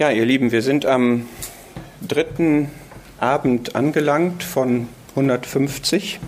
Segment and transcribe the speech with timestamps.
[0.00, 1.28] Ja, ihr Lieben, wir sind am
[2.00, 2.70] dritten
[3.18, 6.20] Abend angelangt von 150.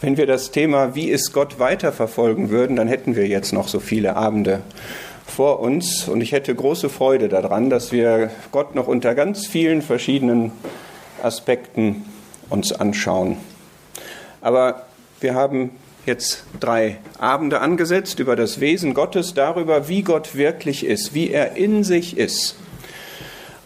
[0.00, 3.78] Wenn wir das Thema Wie ist Gott weiterverfolgen würden, dann hätten wir jetzt noch so
[3.78, 4.60] viele Abende
[5.24, 6.08] vor uns.
[6.08, 10.50] Und ich hätte große Freude daran, dass wir Gott noch unter ganz vielen verschiedenen
[11.22, 12.06] Aspekten
[12.50, 13.36] uns anschauen.
[14.40, 14.86] Aber
[15.20, 15.70] wir haben
[16.06, 21.56] jetzt drei Abende angesetzt über das Wesen Gottes, darüber, wie Gott wirklich ist, wie er
[21.56, 22.56] in sich ist,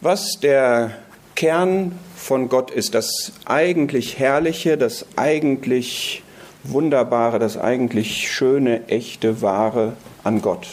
[0.00, 0.92] was der
[1.34, 6.22] Kern von Gott ist, das eigentlich Herrliche, das eigentlich
[6.64, 9.94] Wunderbare, das eigentlich Schöne, echte, Wahre
[10.24, 10.66] an Gott.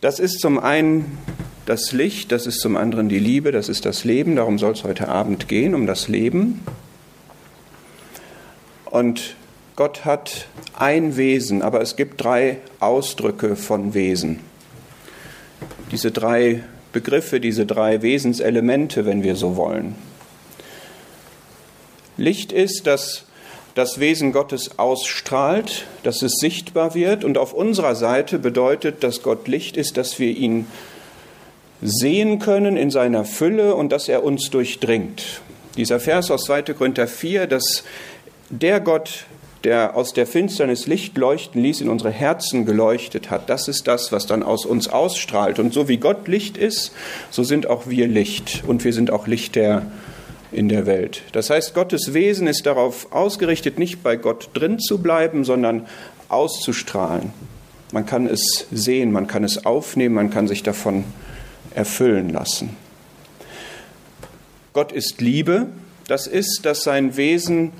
[0.00, 1.18] Das ist zum einen
[1.66, 4.84] das Licht, das ist zum anderen die Liebe, das ist das Leben, darum soll es
[4.84, 6.60] heute Abend gehen, um das Leben.
[8.84, 9.34] Und
[9.76, 10.46] Gott hat
[10.78, 14.38] ein Wesen, aber es gibt drei Ausdrücke von Wesen.
[15.90, 19.96] Diese drei Begriffe, diese drei Wesenselemente, wenn wir so wollen.
[22.16, 23.24] Licht ist, dass
[23.74, 29.48] das Wesen Gottes ausstrahlt, dass es sichtbar wird und auf unserer Seite bedeutet, dass Gott
[29.48, 30.66] Licht ist, dass wir ihn
[31.82, 35.40] sehen können in seiner Fülle und dass er uns durchdringt.
[35.76, 36.62] Dieser Vers aus 2.
[36.74, 37.82] Korinther 4, dass
[38.48, 39.26] der Gott,
[39.64, 43.48] der aus der Finsternis Licht leuchten ließ, in unsere Herzen geleuchtet hat.
[43.48, 45.58] Das ist das, was dann aus uns ausstrahlt.
[45.58, 46.92] Und so wie Gott Licht ist,
[47.30, 48.62] so sind auch wir Licht.
[48.66, 49.86] Und wir sind auch Lichter
[50.52, 51.22] in der Welt.
[51.32, 55.86] Das heißt, Gottes Wesen ist darauf ausgerichtet, nicht bei Gott drin zu bleiben, sondern
[56.28, 57.32] auszustrahlen.
[57.92, 61.04] Man kann es sehen, man kann es aufnehmen, man kann sich davon
[61.74, 62.76] erfüllen lassen.
[64.72, 65.68] Gott ist Liebe.
[66.06, 67.72] Das ist, dass sein Wesen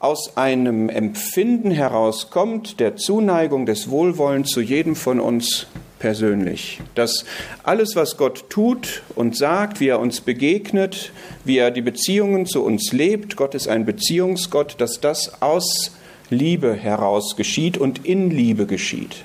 [0.00, 5.66] aus einem Empfinden herauskommt, der Zuneigung, des Wohlwollens zu jedem von uns
[5.98, 6.80] persönlich.
[6.94, 7.24] Dass
[7.64, 11.12] alles, was Gott tut und sagt, wie er uns begegnet,
[11.44, 15.96] wie er die Beziehungen zu uns lebt, Gott ist ein Beziehungsgott, dass das aus
[16.30, 19.24] Liebe heraus geschieht und in Liebe geschieht.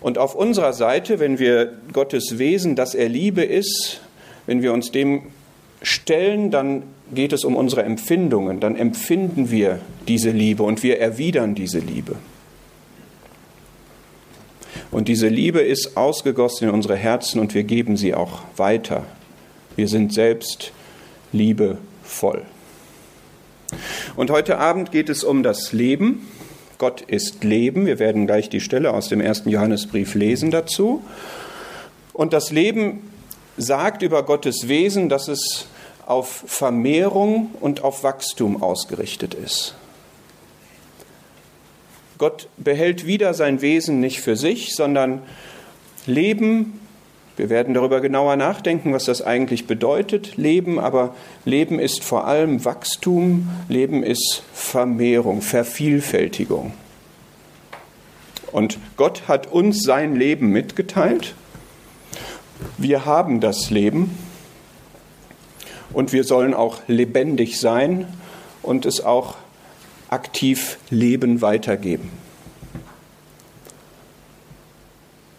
[0.00, 4.00] Und auf unserer Seite, wenn wir Gottes Wesen, dass er Liebe ist,
[4.46, 5.22] wenn wir uns dem
[5.86, 6.82] stellen, dann
[7.14, 12.16] geht es um unsere Empfindungen, dann empfinden wir diese Liebe und wir erwidern diese Liebe.
[14.90, 19.04] Und diese Liebe ist ausgegossen in unsere Herzen und wir geben sie auch weiter.
[19.76, 20.72] Wir sind selbst
[21.32, 22.42] liebevoll.
[24.16, 26.26] Und heute Abend geht es um das Leben.
[26.78, 27.86] Gott ist Leben.
[27.86, 31.04] Wir werden gleich die Stelle aus dem ersten Johannesbrief lesen dazu.
[32.12, 33.10] Und das Leben
[33.56, 35.68] sagt über Gottes Wesen, dass es
[36.06, 39.74] auf Vermehrung und auf Wachstum ausgerichtet ist.
[42.18, 45.22] Gott behält wieder sein Wesen nicht für sich, sondern
[46.06, 46.80] Leben,
[47.36, 52.64] wir werden darüber genauer nachdenken, was das eigentlich bedeutet, Leben, aber Leben ist vor allem
[52.64, 56.72] Wachstum, Leben ist Vermehrung, Vervielfältigung.
[58.52, 61.34] Und Gott hat uns sein Leben mitgeteilt.
[62.78, 64.16] Wir haben das Leben
[65.96, 68.06] und wir sollen auch lebendig sein
[68.62, 69.36] und es auch
[70.10, 72.10] aktiv Leben weitergeben.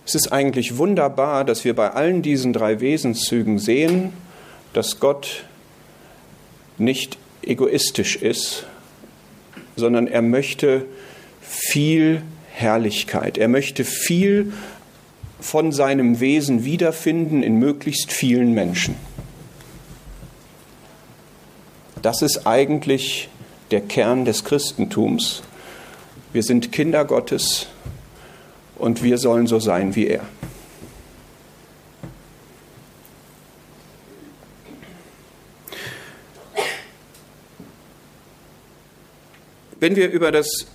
[0.03, 4.13] Es ist eigentlich wunderbar, dass wir bei allen diesen drei Wesenszügen sehen,
[4.73, 5.45] dass Gott
[6.79, 8.65] nicht egoistisch ist,
[9.75, 10.85] sondern er möchte
[11.39, 13.37] viel Herrlichkeit.
[13.37, 14.53] Er möchte viel
[15.39, 18.95] von seinem Wesen wiederfinden in möglichst vielen Menschen.
[22.01, 23.29] Das ist eigentlich
[23.71, 25.41] der Kern des Christentums.
[26.33, 27.67] Wir sind Kinder Gottes
[28.75, 30.25] und wir sollen so sein wie er.
[39.79, 40.67] Wenn wir über das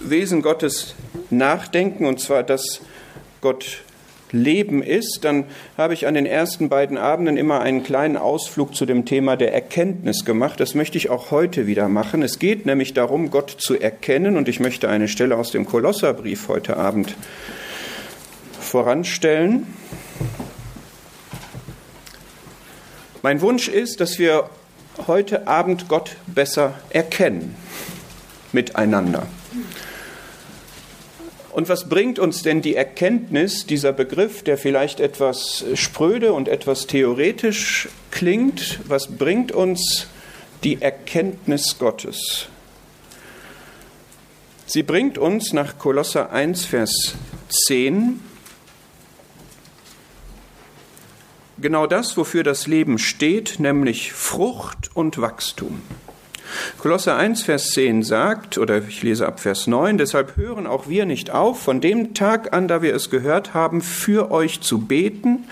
[0.00, 0.94] Wesen Gottes
[1.30, 2.80] nachdenken, und zwar, dass
[3.40, 3.82] Gott
[4.32, 5.44] Leben ist, dann
[5.76, 9.52] habe ich an den ersten beiden Abenden immer einen kleinen Ausflug zu dem Thema der
[9.52, 10.60] Erkenntnis gemacht.
[10.60, 12.22] Das möchte ich auch heute wieder machen.
[12.22, 16.48] Es geht nämlich darum, Gott zu erkennen und ich möchte eine Stelle aus dem Kolosserbrief
[16.48, 17.14] heute Abend
[18.58, 19.66] voranstellen.
[23.22, 24.48] Mein Wunsch ist, dass wir
[25.06, 27.54] heute Abend Gott besser erkennen
[28.52, 29.26] miteinander.
[31.60, 36.86] Und was bringt uns denn die Erkenntnis, dieser Begriff, der vielleicht etwas spröde und etwas
[36.86, 40.06] theoretisch klingt, was bringt uns
[40.64, 42.48] die Erkenntnis Gottes?
[44.64, 47.16] Sie bringt uns nach Kolosser 1, Vers
[47.50, 48.20] 10
[51.58, 55.82] genau das, wofür das Leben steht, nämlich Frucht und Wachstum.
[56.78, 61.06] Kolosser 1, Vers 10 sagt, oder ich lese ab Vers 9, deshalb hören auch wir
[61.06, 65.44] nicht auf, von dem Tag an, da wir es gehört haben, für euch zu beten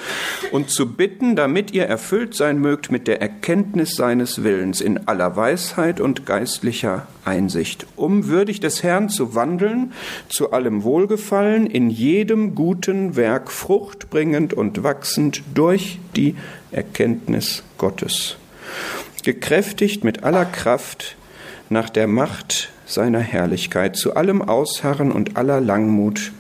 [0.53, 5.37] und zu bitten, damit ihr erfüllt sein mögt mit der Erkenntnis seines Willens in aller
[5.37, 9.93] Weisheit und geistlicher Einsicht, um würdig des Herrn zu wandeln,
[10.29, 16.37] zu allem Wohlgefallen, in jedem guten Werk Frucht bringend und wachsend durch die
[16.71, 18.37] Erkenntnis Gottes
[19.29, 21.15] gekräftigt mit aller Kraft
[21.69, 26.33] nach der Macht seiner Herrlichkeit, zu allem Ausharren und aller Langmut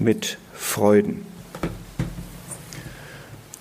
[0.00, 1.24] mit Freuden.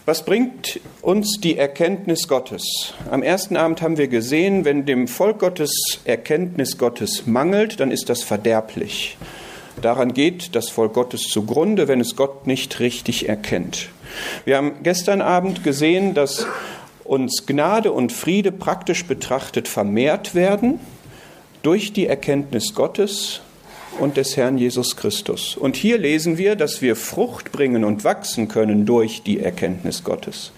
[0.08, 2.96] Was bringt uns die Erkenntnis Gottes?
[3.12, 8.10] Am ersten Abend haben wir gesehen, wenn dem Volk Gottes Erkenntnis Gottes mangelt, dann ist
[8.10, 9.20] das verderblich.
[9.84, 13.90] Daran geht das Volk Gottes zugrunde, wenn es Gott nicht richtig erkennt.
[14.46, 16.48] Wir haben gestern Abend gesehen, dass
[17.03, 20.79] uns Gnade und Friede praktisch betrachtet vermehrt werden
[21.61, 23.41] durch die Erkenntnis Gottes
[24.00, 25.55] und des Herrn Jesus Christus.
[25.55, 30.51] Und hier lesen wir, dass wir Frucht bringen und wachsen können durch die Erkenntnis Gottes.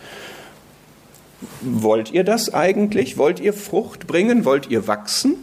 [1.61, 3.17] Wollt ihr das eigentlich?
[3.17, 4.45] Wollt ihr Frucht bringen?
[4.45, 5.35] Wollt ihr wachsen?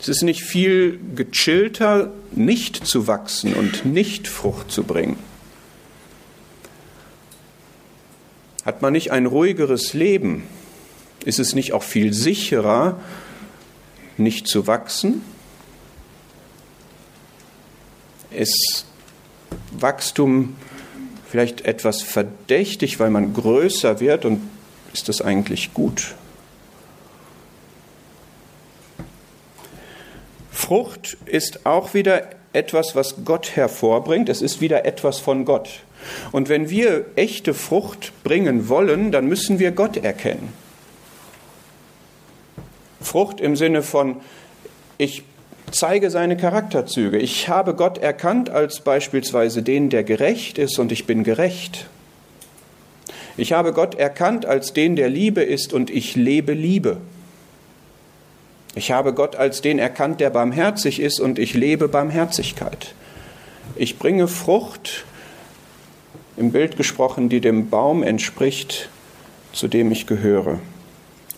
[0.00, 5.16] Es ist nicht viel gechillter, nicht zu wachsen und nicht Frucht zu bringen.
[8.64, 10.44] Hat man nicht ein ruhigeres Leben?
[11.24, 12.98] Ist es nicht auch viel sicherer,
[14.16, 15.22] nicht zu wachsen?
[18.30, 18.86] Ist
[19.72, 20.56] Wachstum
[21.30, 24.40] vielleicht etwas verdächtig, weil man größer wird und
[24.92, 26.14] ist das eigentlich gut?
[30.50, 34.28] Frucht ist auch wieder etwas, was Gott hervorbringt.
[34.28, 35.83] Es ist wieder etwas von Gott.
[36.32, 40.52] Und wenn wir echte Frucht bringen wollen, dann müssen wir Gott erkennen.
[43.00, 44.16] Frucht im Sinne von,
[44.98, 45.22] ich
[45.70, 47.18] zeige seine Charakterzüge.
[47.18, 51.86] Ich habe Gott erkannt als beispielsweise den, der gerecht ist und ich bin gerecht.
[53.36, 56.98] Ich habe Gott erkannt als den, der Liebe ist und ich lebe Liebe.
[58.76, 62.94] Ich habe Gott als den erkannt, der barmherzig ist und ich lebe Barmherzigkeit.
[63.76, 65.04] Ich bringe Frucht
[66.36, 68.88] im Bild gesprochen, die dem Baum entspricht,
[69.52, 70.58] zu dem ich gehöre.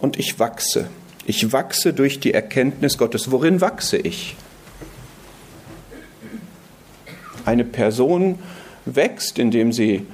[0.00, 0.88] Und ich wachse.
[1.26, 3.30] Ich wachse durch die Erkenntnis Gottes.
[3.30, 4.36] Worin wachse ich?
[7.44, 8.38] Eine Person
[8.84, 10.06] wächst, indem sie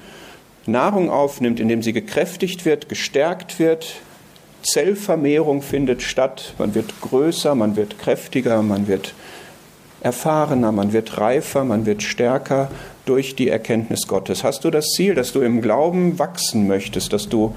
[0.66, 3.96] Nahrung aufnimmt, indem sie gekräftigt wird, gestärkt wird.
[4.62, 6.54] Zellvermehrung findet statt.
[6.58, 9.14] Man wird größer, man wird kräftiger, man wird
[10.00, 12.70] erfahrener, man wird reifer, man wird stärker
[13.04, 14.44] durch die Erkenntnis Gottes.
[14.44, 17.54] Hast du das Ziel, dass du im Glauben wachsen möchtest, dass du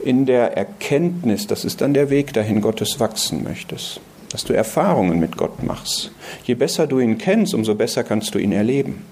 [0.00, 4.00] in der Erkenntnis, das ist dann der Weg dahin, Gottes wachsen möchtest,
[4.30, 6.10] dass du Erfahrungen mit Gott machst.
[6.44, 9.04] Je besser du ihn kennst, umso besser kannst du ihn erleben.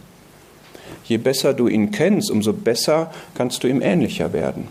[1.05, 4.69] Je besser du ihn kennst, umso besser kannst du ihm ähnlicher werden.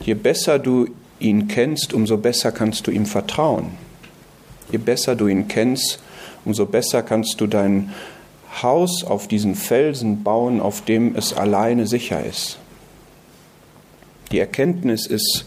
[0.00, 0.86] Je besser du
[1.18, 3.72] ihn kennst, umso besser kannst du ihm vertrauen.
[4.70, 6.00] Je besser du ihn kennst,
[6.44, 7.90] umso besser kannst du dein
[8.62, 12.58] Haus auf diesen Felsen bauen, auf dem es alleine sicher ist.
[14.32, 15.46] Die Erkenntnis ist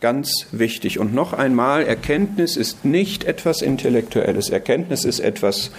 [0.00, 0.98] ganz wichtig.
[0.98, 4.50] Und noch einmal, Erkenntnis ist nicht etwas Intellektuelles.
[4.50, 5.70] Erkenntnis ist etwas,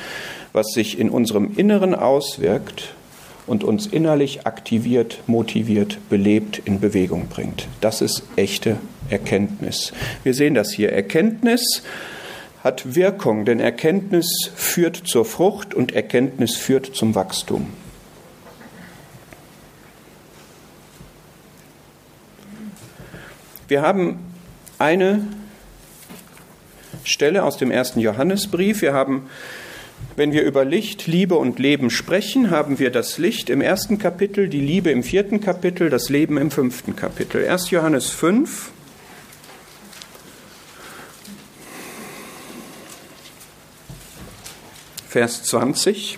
[0.53, 2.93] was sich in unserem Inneren auswirkt
[3.48, 7.67] und uns innerlich aktiviert, motiviert, belebt, in Bewegung bringt.
[7.81, 8.77] Das ist echte
[9.10, 9.93] Erkenntnis.
[10.24, 10.91] Wir sehen das hier.
[10.93, 11.84] Erkenntnis
[12.63, 17.68] hat Wirkung, denn Erkenntnis führt zur Frucht und Erkenntnis führt zum Wachstum.
[23.68, 24.20] Wir haben
[24.80, 25.25] eine
[27.03, 28.82] Stelle aus dem ersten Johannesbrief.
[28.82, 29.30] Wir haben,
[30.18, 34.50] wenn wir über Licht, Liebe und Leben sprechen, haben wir das Licht im ersten Kapitel,
[34.50, 37.48] die Liebe im vierten Kapitel, das Leben im fünften Kapitel.
[37.48, 37.72] 1.
[37.72, 38.72] Johannes 5,
[45.12, 46.18] Vers 20.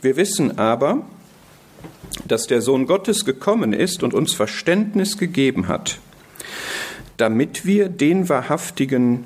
[0.00, 1.04] Wir wissen aber,
[2.24, 5.98] dass der Sohn Gottes gekommen ist und uns Verständnis gegeben hat,
[7.16, 9.24] damit wir den Wahrhaftigen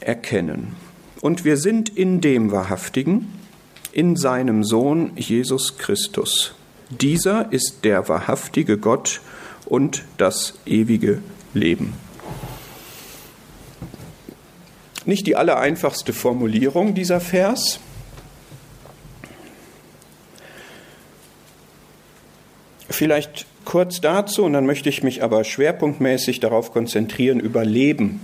[0.00, 0.74] erkennen.
[1.20, 3.30] Und wir sind in dem Wahrhaftigen,
[3.92, 6.54] in seinem Sohn Jesus Christus.
[6.88, 9.20] Dieser ist der wahrhaftige Gott
[9.66, 11.20] und das ewige
[11.52, 11.94] Leben.
[15.06, 17.78] Nicht die allereinfachste Formulierung dieser Vers.
[22.88, 28.20] Vielleicht kurz dazu und dann möchte ich mich aber schwerpunktmäßig darauf konzentrieren, über Leben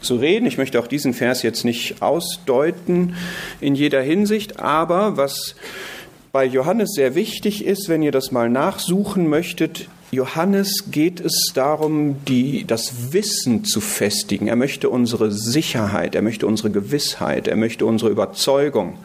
[0.00, 0.46] zu reden.
[0.46, 3.14] Ich möchte auch diesen Vers jetzt nicht ausdeuten
[3.60, 5.54] in jeder Hinsicht, aber was
[6.32, 12.24] bei Johannes sehr wichtig ist, wenn ihr das mal nachsuchen möchtet, Johannes geht es darum,
[12.24, 14.48] die, das Wissen zu festigen.
[14.48, 18.98] Er möchte unsere Sicherheit, er möchte unsere Gewissheit, er möchte unsere Überzeugung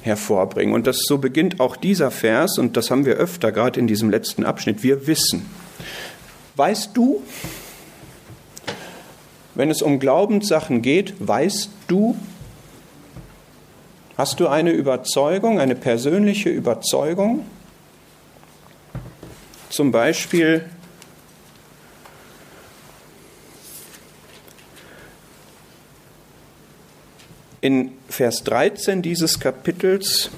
[0.00, 0.74] hervorbringen.
[0.74, 4.08] Und das so beginnt auch dieser Vers, und das haben wir öfter gerade in diesem
[4.08, 4.82] letzten Abschnitt.
[4.82, 5.44] Wir wissen.
[6.56, 7.22] Weißt du,
[9.54, 12.16] wenn es um Glaubenssachen geht, weißt du,
[14.16, 17.44] hast du eine Überzeugung, eine persönliche Überzeugung?
[19.70, 20.64] Zum Beispiel
[27.60, 30.30] in Vers 13 dieses Kapitels,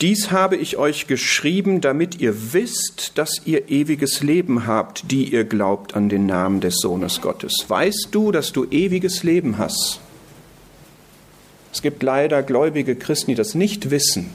[0.00, 5.44] dies habe ich euch geschrieben, damit ihr wisst, dass ihr ewiges Leben habt, die ihr
[5.44, 7.66] glaubt an den Namen des Sohnes Gottes.
[7.68, 10.00] Weißt du, dass du ewiges Leben hast?
[11.72, 14.30] Es gibt leider gläubige Christen, die das nicht wissen,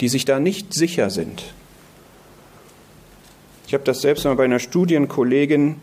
[0.00, 1.52] die sich da nicht sicher sind.
[3.70, 5.76] Ich habe das selbst mal bei einer Studienkollegin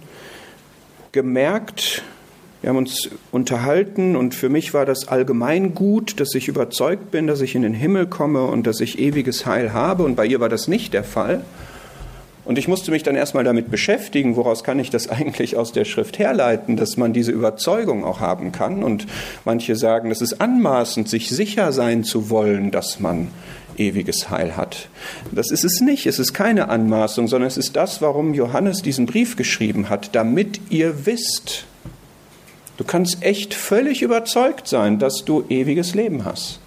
[1.13, 2.03] gemerkt.
[2.60, 7.27] Wir haben uns unterhalten und für mich war das allgemein gut, dass ich überzeugt bin,
[7.27, 10.03] dass ich in den Himmel komme und dass ich ewiges Heil habe.
[10.03, 11.46] Und bei ihr war das nicht der Fall.
[12.44, 15.86] Und ich musste mich dann erstmal damit beschäftigen, woraus kann ich das eigentlich aus der
[15.86, 18.84] Schrift herleiten, dass man diese Überzeugung auch haben kann.
[18.84, 19.08] Und
[19.46, 23.29] manche sagen, es ist anmaßend, sich sicher sein zu wollen, dass man
[23.77, 24.89] ewiges Heil hat.
[25.31, 26.05] Das ist es nicht.
[26.05, 30.60] Es ist keine Anmaßung, sondern es ist das, warum Johannes diesen Brief geschrieben hat, damit
[30.69, 31.65] ihr wisst.
[32.77, 36.60] Du kannst echt völlig überzeugt sein, dass du ewiges Leben hast.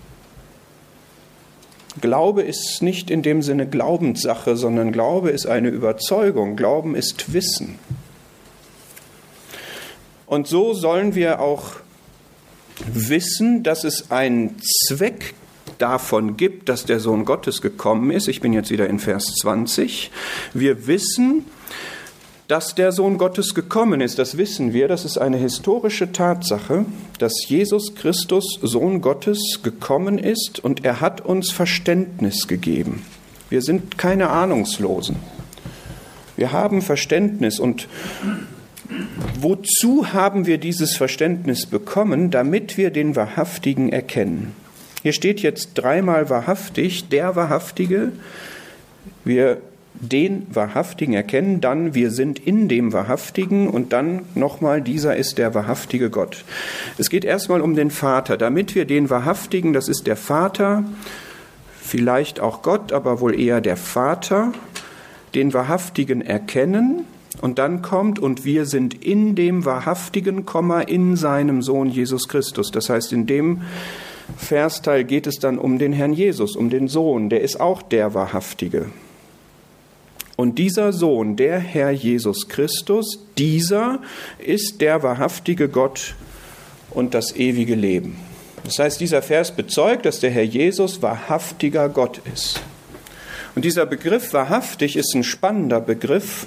[2.01, 6.57] Glaube ist nicht in dem Sinne Glaubenssache, sondern Glaube ist eine Überzeugung.
[6.57, 7.79] Glauben ist Wissen.
[10.27, 11.75] Und so sollen wir auch
[12.87, 15.35] wissen, dass es einen Zweck
[15.81, 18.29] davon gibt, dass der Sohn Gottes gekommen ist.
[18.29, 20.11] Ich bin jetzt wieder in Vers 20.
[20.55, 21.45] Wir wissen,
[22.51, 26.85] dass der Sohn Gottes gekommen ist, das wissen wir, das ist eine historische Tatsache,
[27.21, 33.05] dass Jesus Christus, Sohn Gottes, gekommen ist und er hat uns Verständnis gegeben.
[33.51, 35.15] Wir sind keine Ahnungslosen.
[36.37, 37.87] Wir haben Verständnis und
[39.39, 42.33] wozu haben wir dieses Verständnis bekommen?
[42.33, 44.55] Damit wir den Wahrhaftigen erkennen.
[45.03, 48.13] Hier steht jetzt dreimal wahrhaftig, der Wahrhaftige.
[49.25, 49.59] Wir
[49.95, 55.55] den Wahrhaftigen erkennen, dann wir sind in dem Wahrhaftigen und dann nochmal, dieser ist der
[55.55, 56.45] wahrhaftige Gott.
[56.97, 60.85] Es geht erstmal um den Vater, damit wir den Wahrhaftigen, das ist der Vater,
[61.83, 64.53] vielleicht auch Gott, aber wohl eher der Vater,
[65.35, 67.05] den Wahrhaftigen erkennen
[67.43, 70.47] und dann kommt und wir sind in dem Wahrhaftigen,
[70.87, 72.71] in seinem Sohn Jesus Christus.
[72.71, 73.63] Das heißt, in dem
[74.37, 78.15] Versteil geht es dann um den Herrn Jesus, um den Sohn, der ist auch der
[78.15, 78.87] Wahrhaftige.
[80.41, 84.01] Und dieser Sohn, der Herr Jesus Christus, dieser
[84.39, 86.15] ist der wahrhaftige Gott
[86.91, 88.17] und das ewige Leben.
[88.65, 92.63] Das heißt, dieser Vers bezeugt, dass der Herr Jesus wahrhaftiger Gott ist.
[93.55, 96.47] Und dieser Begriff wahrhaftig ist ein spannender Begriff,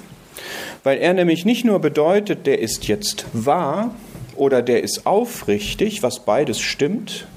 [0.82, 3.94] weil er nämlich nicht nur bedeutet, der ist jetzt wahr
[4.34, 7.28] oder der ist aufrichtig, was beides stimmt,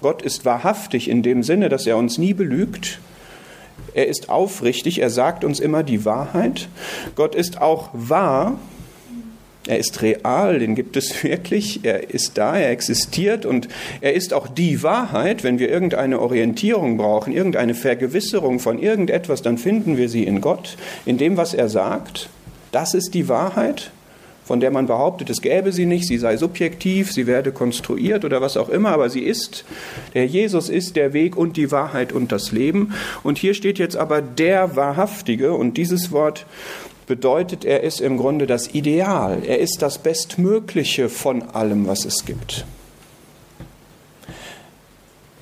[0.00, 3.00] Gott ist wahrhaftig in dem Sinne, dass er uns nie belügt.
[3.94, 6.68] Er ist aufrichtig, er sagt uns immer die Wahrheit.
[7.14, 8.58] Gott ist auch wahr,
[9.66, 13.68] er ist real, den gibt es wirklich, er ist da, er existiert und
[14.00, 15.44] er ist auch die Wahrheit.
[15.44, 20.76] Wenn wir irgendeine Orientierung brauchen, irgendeine Vergewisserung von irgendetwas, dann finden wir sie in Gott,
[21.06, 22.28] in dem, was er sagt.
[22.72, 23.92] Das ist die Wahrheit
[24.48, 28.40] von der man behauptet, es gäbe sie nicht, sie sei subjektiv, sie werde konstruiert oder
[28.40, 29.66] was auch immer, aber sie ist.
[30.14, 32.94] Der Jesus ist der Weg und die Wahrheit und das Leben.
[33.22, 36.46] Und hier steht jetzt aber der Wahrhaftige und dieses Wort
[37.06, 42.24] bedeutet, er ist im Grunde das Ideal, er ist das Bestmögliche von allem, was es
[42.24, 42.64] gibt.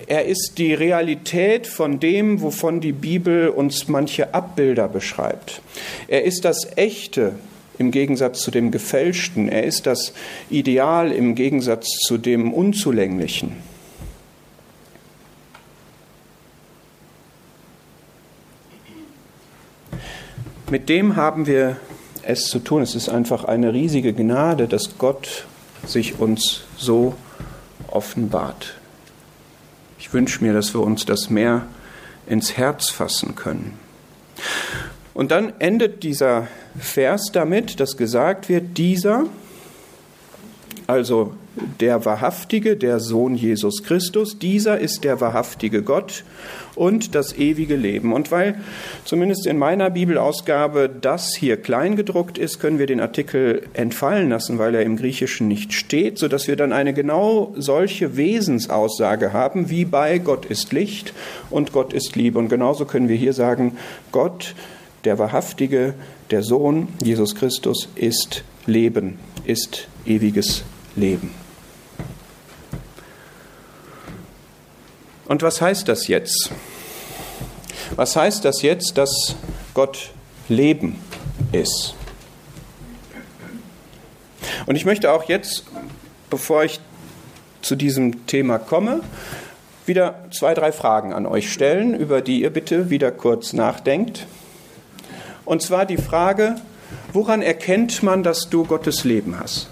[0.08, 5.62] Er ist die Realität von dem, wovon die Bibel uns manche Abbilder beschreibt.
[6.08, 7.34] Er ist das Echte,
[7.78, 9.48] im Gegensatz zu dem Gefälschten.
[9.48, 10.12] Er ist das
[10.50, 13.56] Ideal im Gegensatz zu dem Unzulänglichen.
[20.70, 21.76] Mit dem haben wir
[22.22, 22.82] es zu tun.
[22.82, 25.46] Es ist einfach eine riesige Gnade, dass Gott
[25.86, 27.14] sich uns so
[27.88, 28.74] offenbart.
[29.98, 31.66] Ich wünsche mir, dass wir uns das mehr
[32.26, 33.78] ins Herz fassen können.
[35.16, 36.46] Und dann endet dieser
[36.78, 39.24] Vers damit, dass gesagt wird, dieser,
[40.86, 41.32] also
[41.80, 46.22] der Wahrhaftige, der Sohn Jesus Christus, dieser ist der wahrhaftige Gott
[46.74, 48.12] und das ewige Leben.
[48.12, 48.60] Und weil
[49.06, 54.74] zumindest in meiner Bibelausgabe das hier kleingedruckt ist, können wir den Artikel entfallen lassen, weil
[54.74, 60.18] er im Griechischen nicht steht, sodass wir dann eine genau solche Wesensaussage haben, wie bei
[60.18, 61.14] Gott ist Licht
[61.48, 62.38] und Gott ist Liebe.
[62.38, 63.78] Und genauso können wir hier sagen,
[64.12, 64.54] Gott,
[65.06, 65.94] der Wahrhaftige,
[66.30, 70.64] der Sohn Jesus Christus ist Leben, ist ewiges
[70.96, 71.32] Leben.
[75.26, 76.50] Und was heißt das jetzt?
[77.94, 79.36] Was heißt das jetzt, dass
[79.74, 80.10] Gott
[80.48, 80.98] Leben
[81.52, 81.94] ist?
[84.66, 85.64] Und ich möchte auch jetzt,
[86.30, 86.80] bevor ich
[87.62, 89.00] zu diesem Thema komme,
[89.86, 94.26] wieder zwei, drei Fragen an euch stellen, über die ihr bitte wieder kurz nachdenkt.
[95.46, 96.56] Und zwar die Frage,
[97.14, 99.68] woran erkennt man, dass du Gottes Leben hast?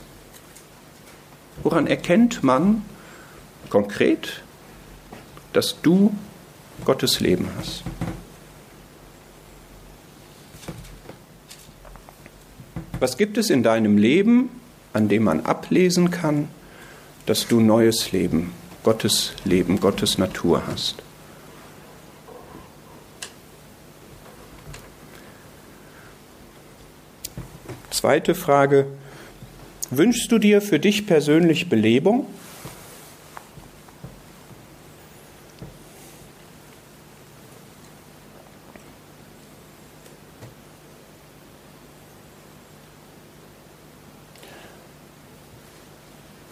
[1.62, 2.83] Woran erkennt man
[3.69, 4.43] konkret,
[5.52, 6.14] dass du
[6.85, 7.83] Gottes Leben hast.
[13.00, 14.49] Was gibt es in deinem Leben,
[14.93, 16.49] an dem man ablesen kann,
[17.26, 18.52] dass du neues Leben,
[18.83, 21.02] Gottes Leben, Gottes Natur hast?
[28.04, 28.84] Zweite Frage,
[29.88, 32.26] wünschst du dir für dich persönlich Belebung?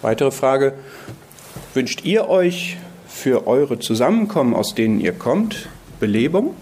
[0.01, 0.73] Weitere Frage,
[1.75, 5.69] wünscht ihr euch für eure Zusammenkommen, aus denen ihr kommt,
[6.01, 6.55] Belebung?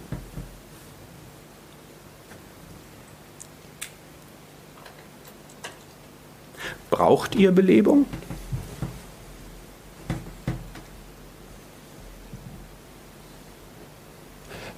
[7.01, 8.05] Braucht ihr Belebung?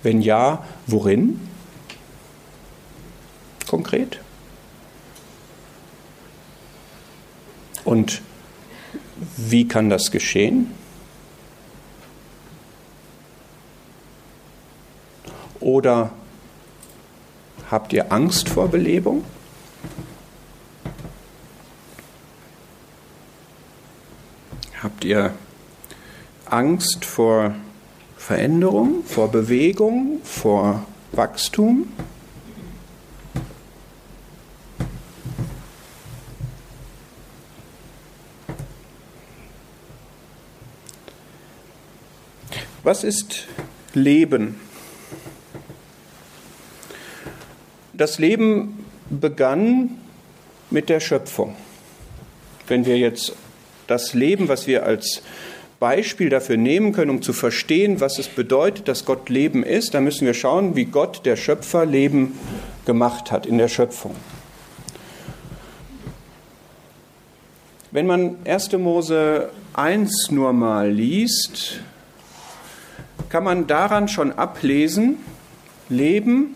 [0.04, 1.40] Wenn ja, worin?
[3.66, 4.20] Konkret?
[7.84, 8.22] Und
[9.36, 10.72] wie kann das geschehen?
[15.58, 16.12] Oder
[17.68, 19.24] habt ihr Angst vor Belebung?
[24.82, 25.32] Habt ihr
[26.44, 27.54] Angst vor
[28.16, 31.86] Veränderung, vor Bewegung, vor Wachstum?
[42.82, 43.46] Was ist
[43.94, 44.60] Leben?
[47.92, 49.90] Das Leben begann
[50.70, 51.54] mit der Schöpfung.
[52.66, 53.34] Wenn wir jetzt
[53.92, 55.22] das Leben, was wir als
[55.78, 60.04] Beispiel dafür nehmen können, um zu verstehen, was es bedeutet, dass Gott Leben ist, dann
[60.04, 62.38] müssen wir schauen, wie Gott, der Schöpfer, Leben
[62.86, 64.14] gemacht hat in der Schöpfung.
[67.90, 68.72] Wenn man 1.
[68.78, 71.80] Mose 1 nur mal liest,
[73.28, 75.16] kann man daran schon ablesen,
[75.88, 76.54] Leben,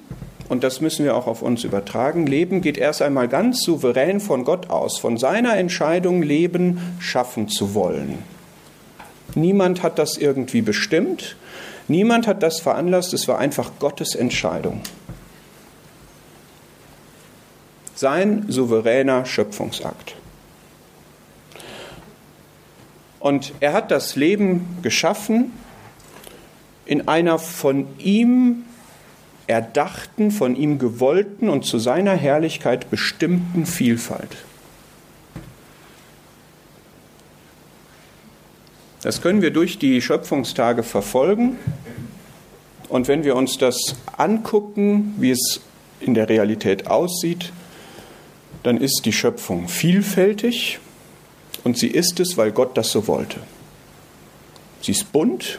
[0.49, 4.45] und das müssen wir auch auf uns übertragen, Leben geht erst einmal ganz souverän von
[4.45, 8.19] Gott aus, von seiner Entscheidung, Leben schaffen zu wollen.
[9.35, 11.37] Niemand hat das irgendwie bestimmt,
[11.89, 14.81] niemand hat das veranlasst, es war einfach Gottes Entscheidung.
[17.95, 20.15] Sein souveräner Schöpfungsakt.
[23.19, 25.51] Und er hat das Leben geschaffen
[26.85, 28.66] in einer von ihm
[29.47, 34.37] erdachten, von ihm gewollten und zu seiner Herrlichkeit bestimmten Vielfalt.
[39.03, 41.57] Das können wir durch die Schöpfungstage verfolgen.
[42.89, 45.61] Und wenn wir uns das angucken, wie es
[46.01, 47.53] in der Realität aussieht,
[48.63, 50.81] dann ist die Schöpfung vielfältig
[51.63, 53.39] und sie ist es, weil Gott das so wollte.
[54.83, 55.59] Sie ist bunt,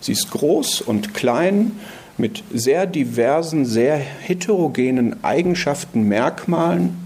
[0.00, 1.78] Sie ist groß und klein
[2.20, 6.96] mit sehr diversen, sehr heterogenen Eigenschaften, Merkmalen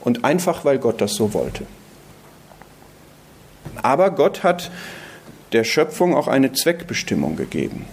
[0.00, 1.66] und einfach, weil Gott das so wollte.
[3.82, 4.70] Aber Gott hat
[5.52, 7.84] der Schöpfung auch eine Zweckbestimmung gegeben.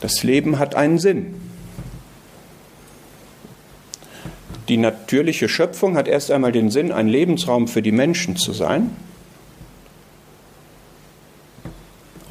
[0.00, 1.34] Das Leben hat einen Sinn.
[4.68, 8.90] Die natürliche Schöpfung hat erst einmal den Sinn, ein Lebensraum für die Menschen zu sein.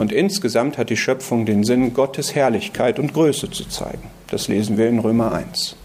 [0.01, 4.09] Und insgesamt hat die Schöpfung den Sinn, Gottes Herrlichkeit und Größe zu zeigen.
[4.31, 5.75] Das lesen wir in Römer 1.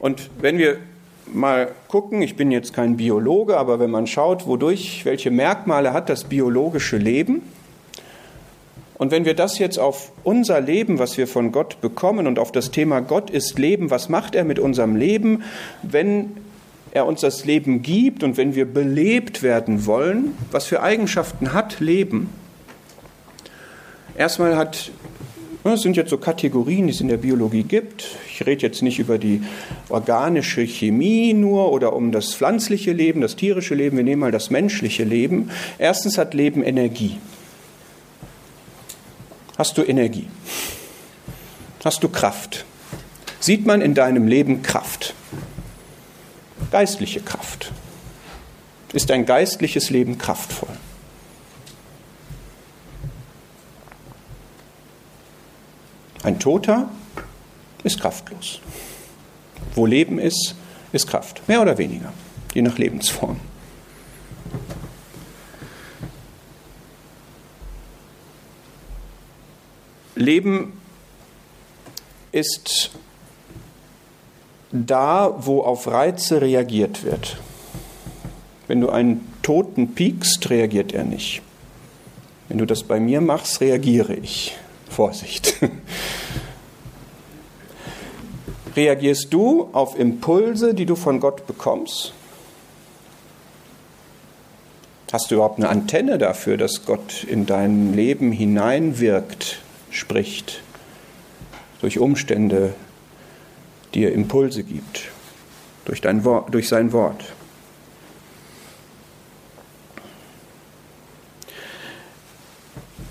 [0.00, 0.78] Und wenn wir
[1.32, 6.08] mal gucken, ich bin jetzt kein Biologe, aber wenn man schaut, wodurch, welche Merkmale hat
[6.08, 7.42] das biologische Leben,
[8.98, 12.50] und wenn wir das jetzt auf unser Leben, was wir von Gott bekommen und auf
[12.50, 15.44] das Thema Gott ist Leben, was macht er mit unserem Leben,
[15.82, 16.32] wenn
[16.96, 21.78] er uns das Leben gibt und wenn wir belebt werden wollen, was für Eigenschaften hat
[21.78, 22.30] Leben?
[24.16, 24.90] Erstmal hat
[25.62, 28.04] das sind jetzt so Kategorien, die es in der Biologie gibt.
[28.30, 29.42] Ich rede jetzt nicht über die
[29.88, 33.96] organische Chemie nur oder um das pflanzliche Leben, das tierische Leben.
[33.96, 35.50] Wir nehmen mal das menschliche Leben.
[35.78, 37.18] Erstens hat Leben Energie.
[39.58, 40.28] Hast du Energie?
[41.84, 42.64] Hast du Kraft?
[43.40, 45.14] Sieht man in deinem Leben Kraft?
[46.70, 47.72] Geistliche Kraft.
[48.92, 50.76] Ist dein geistliches Leben kraftvoll?
[56.22, 56.88] Ein Toter
[57.84, 58.60] ist kraftlos.
[59.74, 60.56] Wo Leben ist,
[60.92, 61.46] ist Kraft.
[61.46, 62.12] Mehr oder weniger,
[62.54, 63.38] je nach Lebensform.
[70.16, 70.80] Leben
[72.32, 72.90] ist
[74.84, 77.38] da, wo auf Reize reagiert wird.
[78.66, 81.40] Wenn du einen Toten piekst, reagiert er nicht.
[82.48, 84.56] Wenn du das bei mir machst, reagiere ich.
[84.90, 85.56] Vorsicht.
[88.76, 92.12] Reagierst du auf Impulse, die du von Gott bekommst?
[95.12, 99.60] Hast du überhaupt eine Antenne dafür, dass Gott in dein Leben hineinwirkt,
[99.90, 100.60] spricht,
[101.80, 102.74] durch Umstände
[103.96, 105.08] dir Impulse gibt,
[105.86, 107.24] durch, dein Wort, durch sein Wort?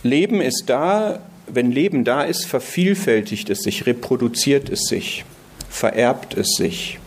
[0.04, 5.26] Leben ist da, wenn Leben da ist, vervielfältigt es sich, reproduziert es sich,
[5.68, 7.00] vererbt es sich.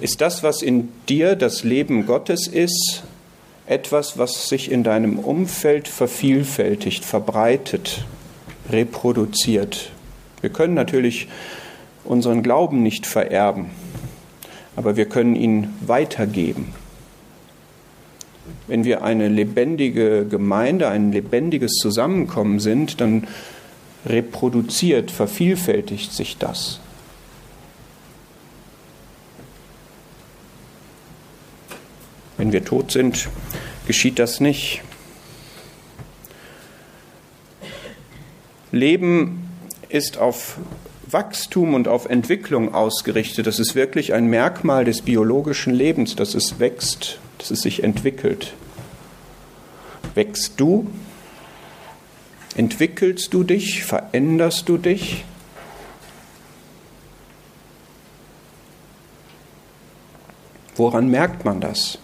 [0.00, 3.02] Ist das, was in dir das Leben Gottes ist,
[3.66, 8.04] etwas, was sich in deinem Umfeld vervielfältigt, verbreitet,
[8.70, 9.90] reproduziert?
[10.40, 11.28] Wir können natürlich
[12.04, 13.66] unseren Glauben nicht vererben,
[14.76, 16.72] aber wir können ihn weitergeben
[18.66, 23.26] wenn wir eine lebendige Gemeinde, ein lebendiges Zusammenkommen sind, dann
[24.04, 26.80] reproduziert, vervielfältigt sich das.
[32.36, 33.28] Wenn wir tot sind,
[33.86, 34.82] geschieht das nicht.
[38.72, 39.45] Leben
[39.88, 40.58] ist auf
[41.08, 43.46] Wachstum und auf Entwicklung ausgerichtet.
[43.46, 48.54] Das ist wirklich ein Merkmal des biologischen Lebens, dass es wächst, dass es sich entwickelt.
[50.14, 50.90] Wächst du?
[52.56, 53.84] Entwickelst du dich?
[53.84, 55.24] Veränderst du dich?
[60.74, 61.98] Woran merkt man das?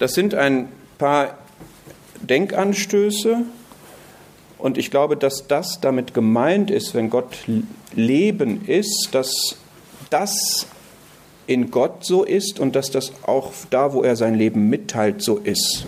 [0.00, 1.38] Das sind ein paar
[2.22, 3.44] Denkanstöße,
[4.60, 7.38] und ich glaube, dass das damit gemeint ist, wenn Gott
[7.94, 9.56] Leben ist, dass
[10.10, 10.66] das
[11.46, 15.38] in Gott so ist und dass das auch da, wo er sein Leben mitteilt, so
[15.38, 15.86] ist.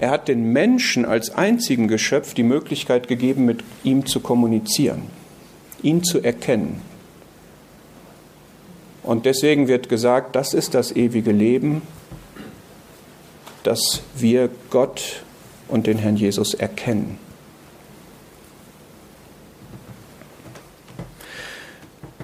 [0.00, 5.02] Er hat den Menschen als einzigen Geschöpf die Möglichkeit gegeben, mit ihm zu kommunizieren,
[5.82, 6.82] ihn zu erkennen.
[9.04, 11.82] Und deswegen wird gesagt, das ist das ewige Leben,
[13.62, 15.22] dass wir Gott
[15.68, 17.18] und den Herrn Jesus erkennen.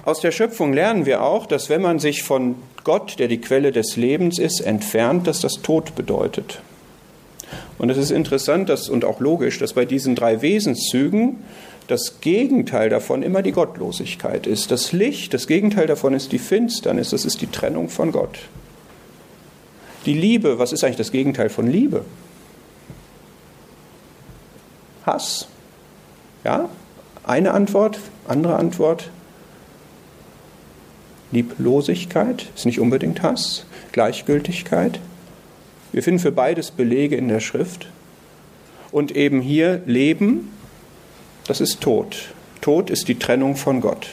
[0.03, 3.71] Aus der Schöpfung lernen wir auch, dass wenn man sich von Gott, der die Quelle
[3.71, 6.61] des Lebens ist, entfernt, dass das Tod bedeutet.
[7.77, 11.37] Und es ist interessant dass, und auch logisch, dass bei diesen drei Wesenszügen
[11.87, 14.71] das Gegenteil davon immer die Gottlosigkeit ist.
[14.71, 18.39] Das Licht, das Gegenteil davon ist die Finsternis, das ist die Trennung von Gott.
[20.05, 22.05] Die Liebe, was ist eigentlich das Gegenteil von Liebe?
[25.05, 25.47] Hass.
[26.43, 26.69] Ja?
[27.23, 29.09] Eine Antwort, andere Antwort.
[31.31, 33.65] Lieblosigkeit ist nicht unbedingt Hass.
[33.91, 34.99] Gleichgültigkeit.
[35.91, 37.87] Wir finden für beides Belege in der Schrift.
[38.91, 40.51] Und eben hier Leben,
[41.47, 42.33] das ist Tod.
[42.61, 44.07] Tod ist die Trennung von Gott.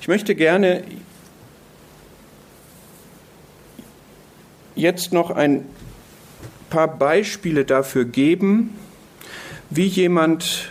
[0.00, 0.84] Ich möchte gerne
[4.76, 5.64] jetzt noch ein
[6.70, 8.78] paar Beispiele dafür geben,
[9.70, 10.70] wie jemand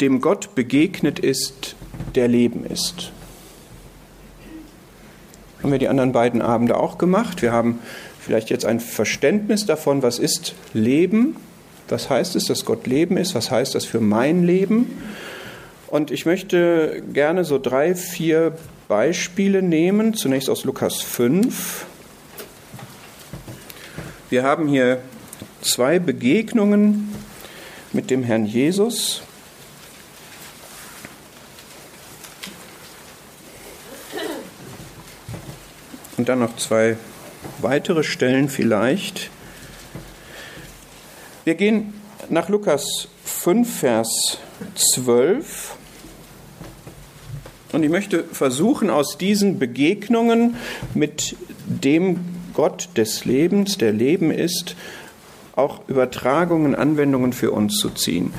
[0.00, 1.76] dem Gott begegnet ist,
[2.14, 3.12] der Leben ist.
[5.62, 7.42] Haben wir die anderen beiden Abende auch gemacht.
[7.42, 7.80] Wir haben
[8.18, 11.36] vielleicht jetzt ein Verständnis davon, was ist Leben,
[11.88, 15.02] was heißt es, dass Gott Leben ist, was heißt das für mein Leben.
[15.88, 18.56] Und ich möchte gerne so drei, vier
[18.88, 21.84] Beispiele nehmen, zunächst aus Lukas 5.
[24.30, 25.02] Wir haben hier
[25.60, 27.12] zwei Begegnungen
[27.92, 29.22] mit dem Herrn Jesus.
[36.20, 36.98] Und dann noch zwei
[37.62, 39.30] weitere Stellen vielleicht.
[41.44, 41.94] Wir gehen
[42.28, 44.36] nach Lukas 5, Vers
[44.92, 45.76] 12.
[47.72, 50.56] Und ich möchte versuchen, aus diesen Begegnungen
[50.92, 52.20] mit dem
[52.52, 54.76] Gott des Lebens, der Leben ist,
[55.56, 58.34] auch Übertragungen, Anwendungen für uns zu ziehen.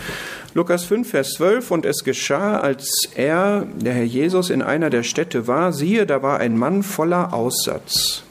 [0.54, 5.04] Lukas 5, Vers 12, und es geschah, als er, der Herr Jesus, in einer der
[5.04, 8.24] Städte war, siehe, da war ein Mann voller Aussatz.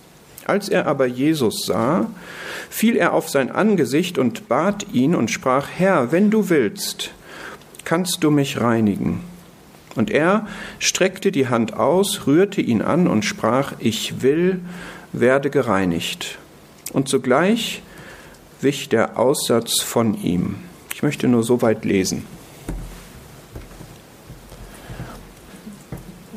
[0.44, 2.10] Als er aber Jesus sah,
[2.68, 7.12] fiel er auf sein Angesicht und bat ihn und sprach, Herr, wenn du willst,
[7.84, 9.20] kannst du mich reinigen.
[9.94, 10.46] Und er
[10.78, 14.60] streckte die Hand aus, rührte ihn an und sprach, ich will,
[15.14, 16.36] werde gereinigt.
[16.92, 17.80] Und sogleich
[18.60, 20.56] wich der Aussatz von ihm.
[21.00, 22.26] Ich möchte nur so weit lesen.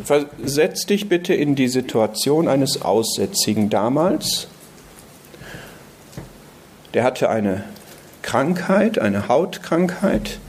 [0.06, 4.48] Versetz dich bitte in die Situation eines Aussätzigen damals.
[6.94, 7.66] Der hatte eine
[8.22, 10.40] Krankheit, eine Hautkrankheit,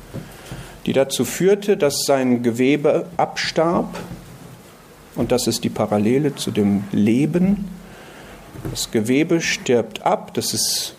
[0.87, 3.99] die dazu führte, dass sein Gewebe abstarb.
[5.17, 7.69] Und das ist die Parallele zu dem Leben.
[8.71, 10.94] Das Gewebe stirbt ab, das ist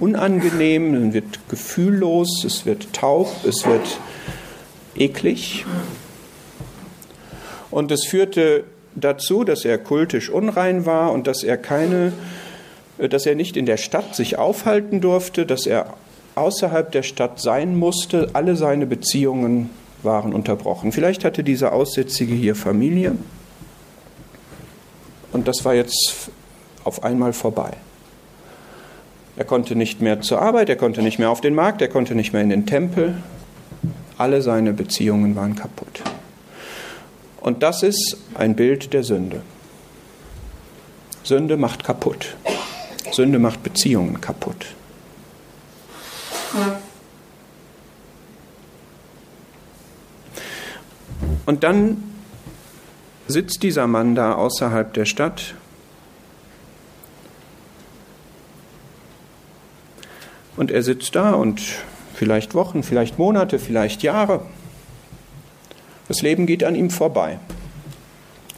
[0.00, 3.98] unangenehm, man wird gefühllos, es wird taub, es wird
[4.96, 5.64] eklig.
[7.70, 12.12] Und es führte dazu, dass er kultisch unrein war und dass er keine,
[12.98, 15.94] dass er nicht in der Stadt sich aufhalten durfte, dass er
[16.34, 18.30] außerhalb der Stadt sein musste.
[18.32, 19.70] Alle seine Beziehungen
[20.02, 20.92] waren unterbrochen.
[20.92, 23.16] Vielleicht hatte dieser Aussätzige hier Familie
[25.32, 26.30] und das war jetzt
[26.84, 27.72] auf einmal vorbei.
[29.38, 32.16] Er konnte nicht mehr zur Arbeit, er konnte nicht mehr auf den Markt, er konnte
[32.16, 33.22] nicht mehr in den Tempel.
[34.16, 36.02] Alle seine Beziehungen waren kaputt.
[37.40, 39.42] Und das ist ein Bild der Sünde.
[41.22, 42.34] Sünde macht kaputt.
[43.12, 44.66] Sünde macht Beziehungen kaputt.
[51.46, 52.02] Und dann
[53.28, 55.54] sitzt dieser Mann da außerhalb der Stadt
[60.58, 61.62] Und er sitzt da und
[62.14, 64.42] vielleicht Wochen, vielleicht Monate, vielleicht Jahre.
[66.08, 67.38] Das Leben geht an ihm vorbei.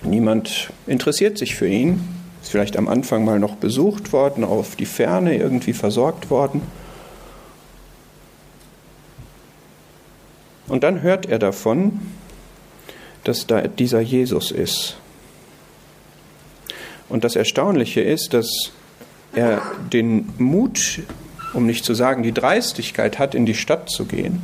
[0.01, 2.01] Niemand interessiert sich für ihn.
[2.41, 6.63] Ist vielleicht am Anfang mal noch besucht worden, auf die Ferne irgendwie versorgt worden.
[10.69, 12.01] Und dann hört er davon,
[13.25, 14.97] dass da dieser Jesus ist.
[17.11, 18.73] Und das Erstaunliche ist, dass
[19.35, 19.61] er
[19.93, 21.03] den Mut
[21.53, 24.43] um nicht zu sagen die Dreistigkeit hat, in die Stadt zu gehen.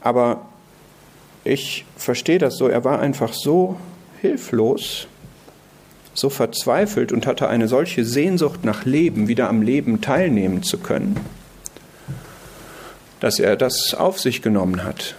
[0.00, 0.46] Aber
[1.44, 3.76] ich verstehe das so, er war einfach so
[4.20, 5.06] hilflos,
[6.14, 11.18] so verzweifelt und hatte eine solche Sehnsucht nach Leben, wieder am Leben teilnehmen zu können,
[13.20, 15.16] dass er das auf sich genommen hat,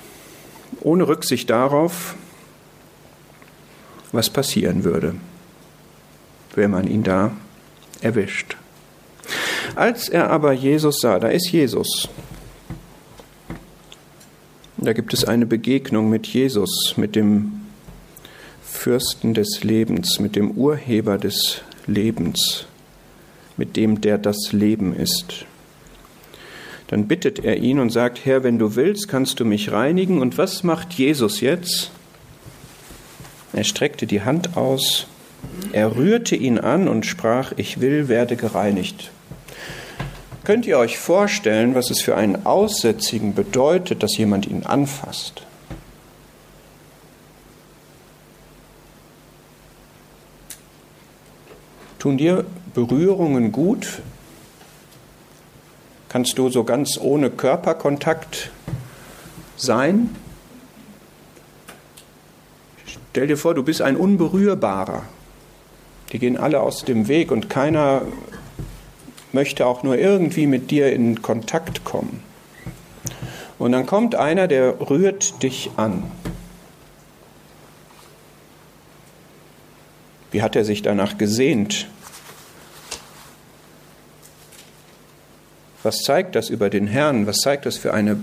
[0.81, 2.15] ohne Rücksicht darauf,
[4.11, 5.15] was passieren würde
[6.55, 7.31] wenn man ihn da
[8.01, 8.57] erwischt.
[9.75, 12.09] Als er aber Jesus sah, da ist Jesus.
[14.77, 17.61] Da gibt es eine Begegnung mit Jesus, mit dem
[18.63, 22.65] Fürsten des Lebens, mit dem Urheber des Lebens,
[23.57, 25.45] mit dem, der das Leben ist.
[26.87, 30.19] Dann bittet er ihn und sagt, Herr, wenn du willst, kannst du mich reinigen.
[30.19, 31.91] Und was macht Jesus jetzt?
[33.53, 35.07] Er streckte die Hand aus
[35.73, 39.11] er rührte ihn an und sprach, ich will, werde gereinigt.
[40.43, 45.43] Könnt ihr euch vorstellen, was es für einen Aussätzigen bedeutet, dass jemand ihn anfasst?
[51.99, 54.01] Tun dir Berührungen gut?
[56.09, 58.49] Kannst du so ganz ohne Körperkontakt
[59.55, 60.09] sein?
[62.85, 65.03] Stell dir vor, du bist ein Unberührbarer.
[66.11, 68.01] Die gehen alle aus dem Weg und keiner
[69.31, 72.21] möchte auch nur irgendwie mit dir in Kontakt kommen.
[73.57, 76.03] Und dann kommt einer, der rührt dich an.
[80.31, 81.87] Wie hat er sich danach gesehnt?
[85.83, 87.27] Was zeigt das über den Herrn?
[87.27, 88.17] Was zeigt das für eine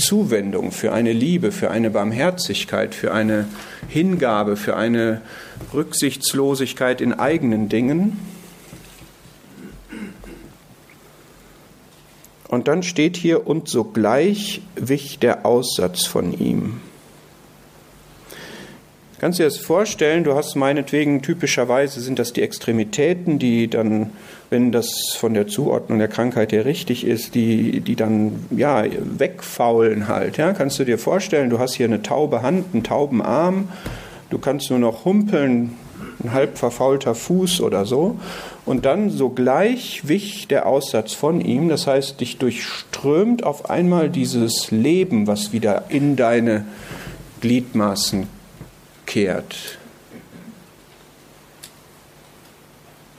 [0.00, 3.46] Zuwendung, für eine Liebe, für eine Barmherzigkeit, für eine
[3.88, 5.20] Hingabe, für eine
[5.72, 8.18] Rücksichtslosigkeit in eigenen Dingen?
[12.48, 16.80] Und dann steht hier, und sogleich wich der Aussatz von ihm.
[19.20, 24.12] Kannst du dir das vorstellen, du hast meinetwegen, typischerweise sind das die Extremitäten, die dann,
[24.48, 30.08] wenn das von der Zuordnung der Krankheit her richtig ist, die, die dann, ja, wegfaulen
[30.08, 30.54] halt, ja.
[30.54, 33.68] Kannst du dir vorstellen, du hast hier eine taube Hand, einen tauben Arm,
[34.30, 35.74] du kannst nur noch humpeln,
[36.24, 38.18] ein halb verfaulter Fuß oder so.
[38.64, 44.70] Und dann sogleich wich der Aussatz von ihm, das heißt, dich durchströmt auf einmal dieses
[44.70, 46.64] Leben, was wieder in deine
[47.42, 48.39] Gliedmaßen
[49.10, 49.56] kehrt.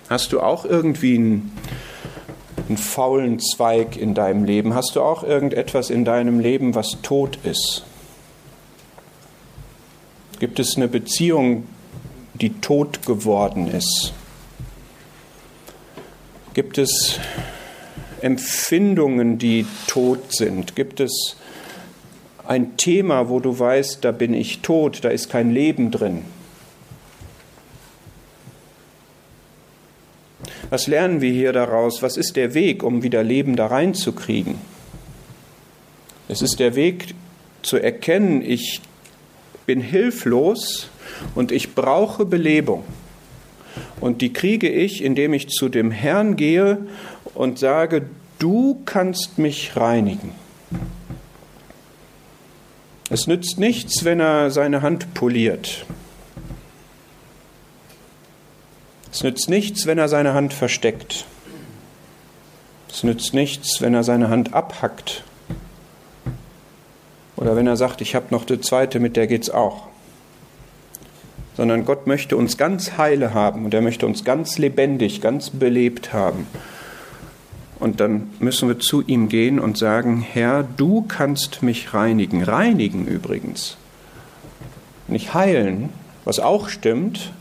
[0.10, 1.52] Hast du auch irgendwie einen,
[2.70, 4.74] einen faulen Zweig in deinem Leben?
[4.74, 7.84] Hast du auch irgendetwas in deinem Leben, was tot ist?
[10.40, 11.68] Gibt es eine Beziehung,
[12.36, 14.14] die tot geworden ist?
[16.54, 17.20] Gibt es
[18.22, 20.78] Empfindungen, die tot sind?
[20.78, 21.36] Gibt es
[22.48, 26.24] ein Thema, wo du weißt, da bin ich tot, da ist kein Leben drin.
[30.70, 32.02] Was lernen wir hier daraus?
[32.02, 34.56] Was ist der Weg, um wieder Leben da reinzukriegen?
[36.30, 37.14] Es ist der Weg
[37.62, 38.82] zu erkennen, ich
[39.66, 40.90] bin hilflos
[41.36, 42.84] und ich brauche Belebung.
[44.00, 46.78] Und die kriege ich, indem ich zu dem Herrn gehe
[47.34, 48.04] und sage,
[48.40, 50.32] du kannst mich reinigen.
[53.14, 55.86] Es nützt nichts, wenn er seine Hand poliert.
[59.12, 61.26] Es nützt nichts, wenn er seine Hand versteckt.
[62.90, 65.26] Es nützt nichts, wenn er seine Hand abhackt.
[67.36, 69.88] Oder wenn er sagt, ich habe noch eine zweite, mit der geht's auch.
[71.58, 76.14] Sondern Gott möchte uns ganz heile haben und er möchte uns ganz lebendig, ganz belebt
[76.14, 76.48] haben.
[77.82, 82.44] Und dann müssen wir zu ihm gehen und sagen, Herr, du kannst mich reinigen.
[82.44, 83.76] Reinigen übrigens.
[85.08, 85.90] Nicht heilen,
[86.24, 87.34] was auch stimmt,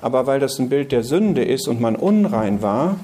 [0.00, 3.00] aber weil das ein Bild der Sünde ist und man unrein war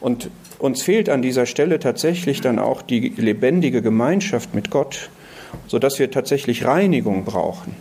[0.00, 5.10] und uns fehlt an dieser Stelle tatsächlich dann auch die lebendige Gemeinschaft mit Gott,
[5.66, 7.76] sodass wir tatsächlich Reinigung brauchen.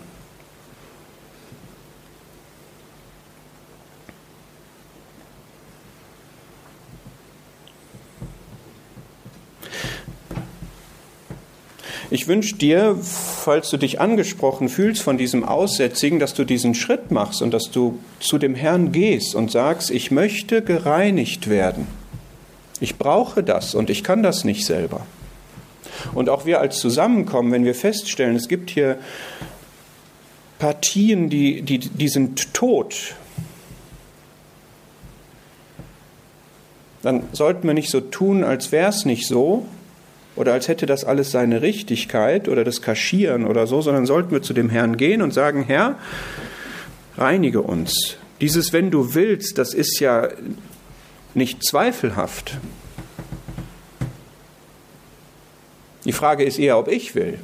[12.23, 17.11] Ich wünsche dir, falls du dich angesprochen fühlst von diesem Aussätzigen, dass du diesen Schritt
[17.11, 21.85] machst und dass du zu dem Herrn gehst und sagst, ich möchte gereinigt werden.
[22.79, 25.05] Ich brauche das und ich kann das nicht selber.
[26.13, 28.99] Und auch wir als Zusammenkommen, wenn wir feststellen, es gibt hier
[30.59, 33.15] Partien, die, die, die sind tot,
[37.01, 39.65] dann sollten wir nicht so tun, als wäre es nicht so,
[40.35, 44.41] oder als hätte das alles seine Richtigkeit oder das Kaschieren oder so, sondern sollten wir
[44.41, 45.97] zu dem Herrn gehen und sagen, Herr,
[47.17, 48.17] reinige uns.
[48.41, 50.29] Dieses wenn du willst, das ist ja
[51.33, 52.57] nicht zweifelhaft.
[56.05, 57.39] Die Frage ist eher, ob ich will.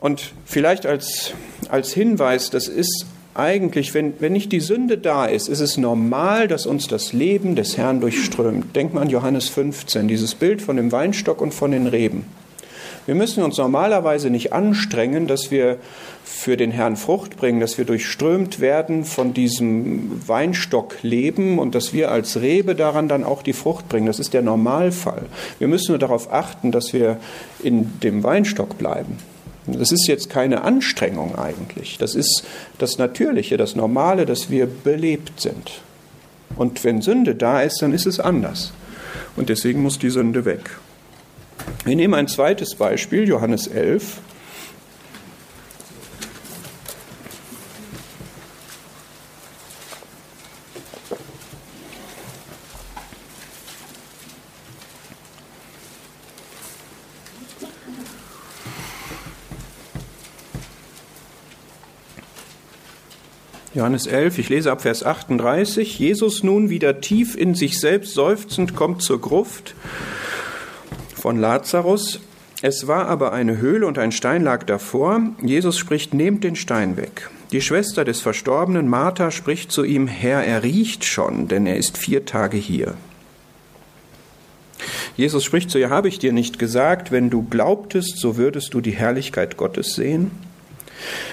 [0.00, 1.32] Und vielleicht als,
[1.68, 3.06] als Hinweis, das ist
[3.38, 7.54] eigentlich, wenn, wenn nicht die Sünde da ist, ist es normal, dass uns das Leben
[7.56, 8.74] des Herrn durchströmt.
[8.74, 12.24] Denk mal an Johannes 15, dieses Bild von dem Weinstock und von den Reben.
[13.06, 15.78] Wir müssen uns normalerweise nicht anstrengen, dass wir
[16.24, 21.92] für den Herrn Frucht bringen, dass wir durchströmt werden von diesem Weinstock leben und dass
[21.92, 24.06] wir als Rebe daran dann auch die Frucht bringen.
[24.06, 25.22] Das ist der Normalfall.
[25.60, 27.18] Wir müssen nur darauf achten, dass wir
[27.62, 29.18] in dem Weinstock bleiben.
[29.66, 31.98] Das ist jetzt keine Anstrengung eigentlich.
[31.98, 32.44] Das ist
[32.78, 35.80] das Natürliche, das Normale, dass wir belebt sind.
[36.56, 38.72] Und wenn Sünde da ist, dann ist es anders.
[39.34, 40.70] Und deswegen muss die Sünde weg.
[41.84, 44.18] Wir nehmen ein zweites Beispiel, Johannes 11.
[63.86, 66.00] Johannes 11, ich lese ab Vers 38.
[66.00, 69.76] Jesus nun wieder tief in sich selbst seufzend kommt zur Gruft
[71.14, 72.18] von Lazarus.
[72.62, 75.20] Es war aber eine Höhle und ein Stein lag davor.
[75.40, 77.30] Jesus spricht, nehmt den Stein weg.
[77.52, 81.96] Die Schwester des Verstorbenen, Martha, spricht zu ihm, Herr, er riecht schon, denn er ist
[81.96, 82.94] vier Tage hier.
[85.16, 88.80] Jesus spricht zu ihr, habe ich dir nicht gesagt, wenn du glaubtest, so würdest du
[88.80, 90.32] die Herrlichkeit Gottes sehen?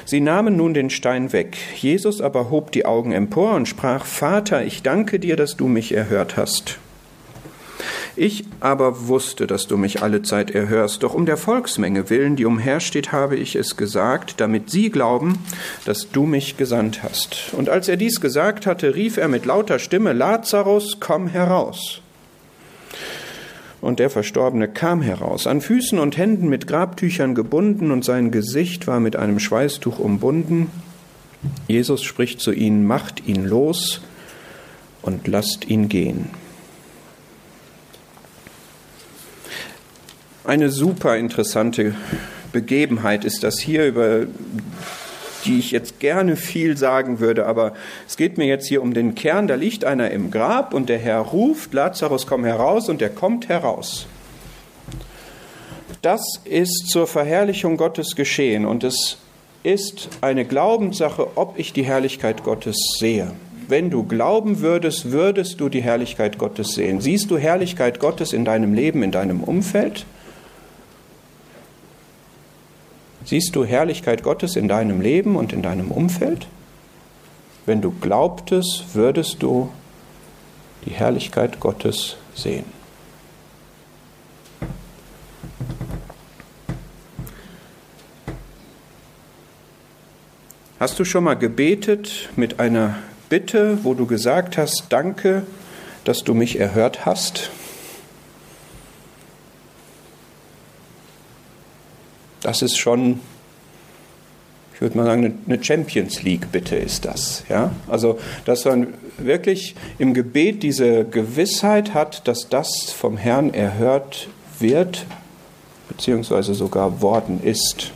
[0.06, 1.58] Sie nahmen nun den Stein weg.
[1.76, 5.94] Jesus aber hob die Augen empor und sprach, Vater, ich danke dir, dass du mich
[5.94, 6.80] erhört hast.
[8.16, 12.46] Ich aber wusste, dass du mich alle Zeit erhörst, doch um der Volksmenge willen, die
[12.46, 15.40] umhersteht, habe ich es gesagt, damit sie glauben,
[15.86, 17.54] dass du mich gesandt hast.
[17.54, 22.03] Und als er dies gesagt hatte, rief er mit lauter Stimme, Lazarus, komm heraus.
[23.84, 28.88] Und der Verstorbene kam heraus, an Füßen und Händen mit Grabtüchern gebunden, und sein Gesicht
[28.88, 30.72] war mit einem Schweißtuch umbunden.
[31.68, 34.00] Jesus spricht zu ihnen, macht ihn los
[35.02, 36.30] und lasst ihn gehen.
[40.46, 41.94] Eine super interessante
[42.54, 44.28] Begebenheit ist das hier, über
[45.46, 47.74] die ich jetzt gerne viel sagen würde, aber
[48.08, 49.48] es geht mir jetzt hier um den Kern.
[49.48, 53.50] Da liegt einer im Grab und der Herr ruft, Lazarus, komm heraus und der kommt
[53.50, 54.08] heraus.
[56.02, 59.18] Das ist zur Verherrlichung Gottes geschehen und es
[59.64, 63.32] ist eine Glaubenssache, ob ich die Herrlichkeit Gottes sehe.
[63.70, 67.00] Wenn du glauben würdest, würdest du die Herrlichkeit Gottes sehen.
[67.00, 70.06] Siehst du Herrlichkeit Gottes in deinem Leben, in deinem Umfeld?
[73.26, 76.48] Siehst du Herrlichkeit Gottes in deinem Leben und in deinem Umfeld?
[77.66, 79.70] Wenn du glaubtest, würdest du
[80.86, 82.66] die Herrlichkeit Gottes sehen.
[90.80, 92.98] Hast du schon mal gebetet mit einer
[93.30, 95.44] Bitte, wo du gesagt hast, danke,
[96.04, 97.52] dass du mich erhört hast?
[102.44, 103.22] Das ist schon,
[104.76, 107.44] ich würde mal sagen, eine Champions League Bitte ist das.
[107.50, 107.72] Ja?
[107.88, 114.28] Also, dass man wirklich im Gebet diese Gewissheit hat, dass das vom Herrn erhört
[114.60, 115.06] wird,
[115.88, 117.92] beziehungsweise sogar worden ist.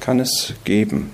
[0.00, 1.10] Kann es geben.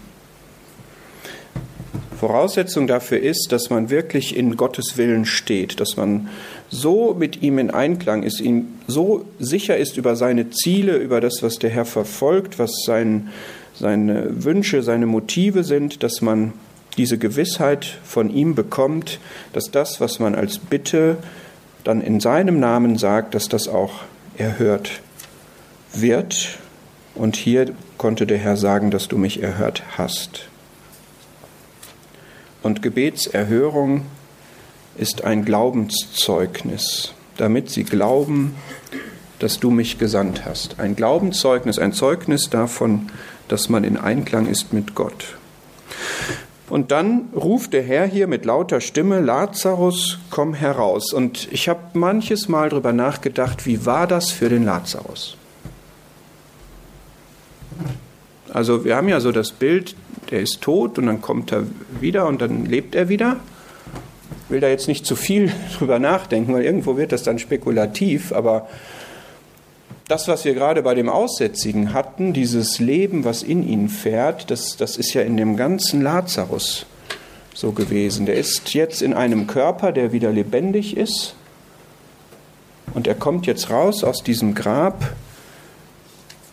[2.22, 6.28] Voraussetzung dafür ist, dass man wirklich in Gottes Willen steht, dass man
[6.72, 11.42] so mit ihm in Einklang ist, ihm so sicher ist über seine Ziele, über das,
[11.42, 13.28] was der Herr verfolgt, was sein,
[13.74, 16.54] seine Wünsche, seine Motive sind, dass man
[16.96, 19.20] diese Gewissheit von ihm bekommt,
[19.52, 21.18] dass das, was man als Bitte
[21.84, 24.00] dann in seinem Namen sagt, dass das auch
[24.38, 25.02] erhört
[25.92, 26.58] wird.
[27.14, 30.48] Und hier konnte der Herr sagen, dass du mich erhört hast.
[32.62, 34.06] Und Gebetserhörung
[34.96, 38.54] ist ein Glaubenszeugnis, damit sie glauben,
[39.38, 40.78] dass du mich gesandt hast.
[40.78, 43.08] Ein Glaubenszeugnis, ein Zeugnis davon,
[43.48, 45.36] dass man in Einklang ist mit Gott.
[46.68, 51.12] Und dann ruft der Herr hier mit lauter Stimme, Lazarus, komm heraus.
[51.12, 55.36] Und ich habe manches Mal darüber nachgedacht, wie war das für den Lazarus?
[58.52, 59.96] Also wir haben ja so das Bild,
[60.30, 61.64] der ist tot und dann kommt er
[62.00, 63.38] wieder und dann lebt er wieder
[64.52, 68.68] will da jetzt nicht zu viel drüber nachdenken, weil irgendwo wird das dann spekulativ, aber
[70.08, 74.76] das, was wir gerade bei dem Aussätzigen hatten, dieses Leben, was in ihn fährt, das,
[74.76, 76.86] das ist ja in dem ganzen Lazarus
[77.54, 78.26] so gewesen.
[78.26, 81.34] Der ist jetzt in einem Körper, der wieder lebendig ist.
[82.94, 85.14] Und er kommt jetzt raus aus diesem Grab.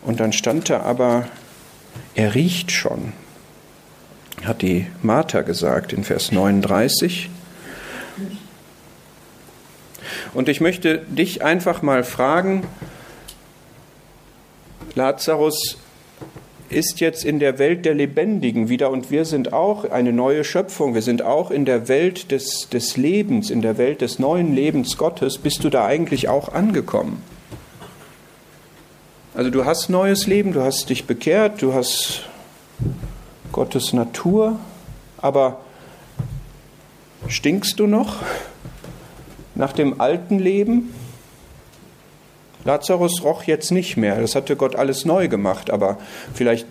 [0.02, 1.28] Und dann stand er aber,
[2.14, 3.12] er riecht schon,
[4.44, 7.28] hat die Martha gesagt in Vers 39.
[10.34, 12.66] Und ich möchte dich einfach mal fragen,
[14.94, 15.78] Lazarus
[16.70, 20.94] ist jetzt in der Welt der Lebendigen wieder und wir sind auch eine neue Schöpfung,
[20.94, 24.96] wir sind auch in der Welt des, des Lebens, in der Welt des neuen Lebens
[24.96, 25.38] Gottes.
[25.38, 27.22] Bist du da eigentlich auch angekommen?
[29.34, 32.22] Also du hast neues Leben, du hast dich bekehrt, du hast
[33.52, 34.58] Gottes Natur,
[35.18, 35.60] aber
[37.28, 38.16] stinkst du noch?
[39.60, 40.92] Nach dem alten Leben.
[42.64, 45.98] Lazarus roch jetzt nicht mehr, das hatte Gott alles neu gemacht, aber
[46.34, 46.66] vielleicht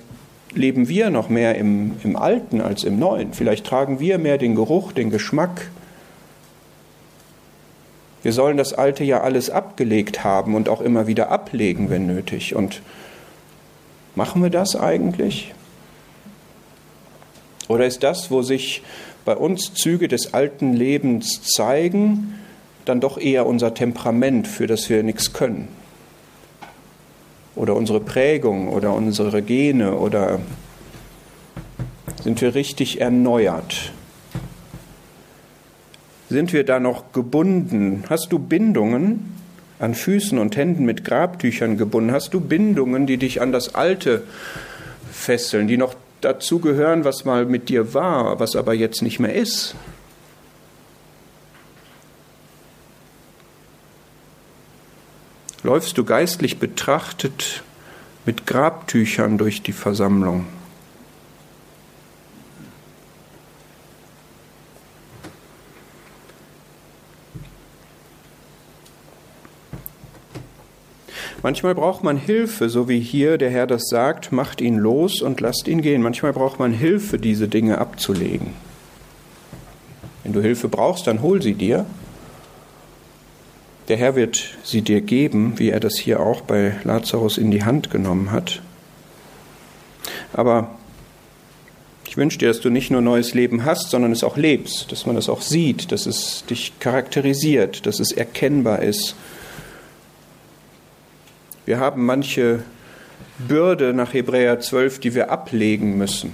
[0.54, 3.34] leben wir noch mehr im, im Alten als im Neuen.
[3.34, 5.70] Vielleicht tragen wir mehr den Geruch, den Geschmack.
[8.24, 12.56] Wir sollen das Alte ja alles abgelegt haben und auch immer wieder ablegen, wenn nötig.
[12.56, 12.82] Und
[14.16, 15.54] machen wir das eigentlich?
[17.68, 18.82] Oder ist das, wo sich
[19.26, 22.40] bei uns Züge des alten Lebens zeigen,
[22.86, 25.68] dann doch eher unser Temperament, für das wir nichts können?
[27.56, 30.40] Oder unsere Prägung oder unsere Gene oder
[32.24, 33.92] sind wir richtig erneuert?
[36.30, 38.04] Sind wir da noch gebunden?
[38.10, 39.34] Hast du Bindungen
[39.80, 42.12] an Füßen und Händen mit Grabtüchern gebunden?
[42.12, 44.24] Hast du Bindungen, die dich an das Alte
[45.12, 49.34] fesseln, die noch dazu gehören, was mal mit dir war, was aber jetzt nicht mehr
[49.34, 49.76] ist?
[55.62, 57.64] Läufst du geistlich betrachtet
[58.26, 60.46] mit Grabtüchern durch die Versammlung?
[71.42, 75.40] Manchmal braucht man Hilfe, so wie hier der Herr das sagt, macht ihn los und
[75.40, 76.02] lasst ihn gehen.
[76.02, 78.54] Manchmal braucht man Hilfe, diese Dinge abzulegen.
[80.24, 81.86] Wenn du Hilfe brauchst, dann hol sie dir.
[83.90, 87.64] Der Herr wird sie dir geben, wie er das hier auch bei Lazarus in die
[87.64, 88.62] Hand genommen hat.
[90.32, 90.70] Aber
[92.08, 95.06] ich wünsche dir, dass du nicht nur neues Leben hast, sondern es auch lebst, dass
[95.06, 99.16] man es auch sieht, dass es dich charakterisiert, dass es erkennbar ist
[101.70, 102.64] wir haben manche
[103.38, 106.34] Bürde nach Hebräer 12, die wir ablegen müssen.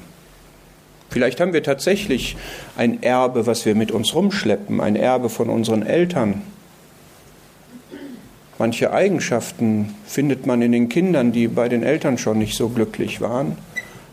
[1.10, 2.38] Vielleicht haben wir tatsächlich
[2.78, 6.42] ein Erbe, was wir mit uns rumschleppen, ein Erbe von unseren Eltern.
[8.58, 13.20] Manche Eigenschaften findet man in den Kindern, die bei den Eltern schon nicht so glücklich
[13.20, 13.58] waren.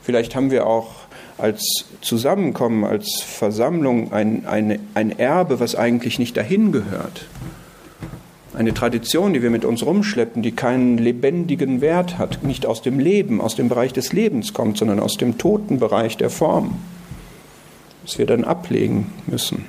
[0.02, 0.90] Vielleicht haben wir auch
[1.38, 7.26] als Zusammenkommen, als Versammlung ein, ein, ein Erbe, was eigentlich nicht dahin gehört
[8.54, 12.98] eine Tradition, die wir mit uns rumschleppen, die keinen lebendigen Wert hat, nicht aus dem
[12.98, 16.76] Leben, aus dem Bereich des Lebens kommt, sondern aus dem toten Bereich der Form,
[18.04, 19.64] das wir dann ablegen müssen.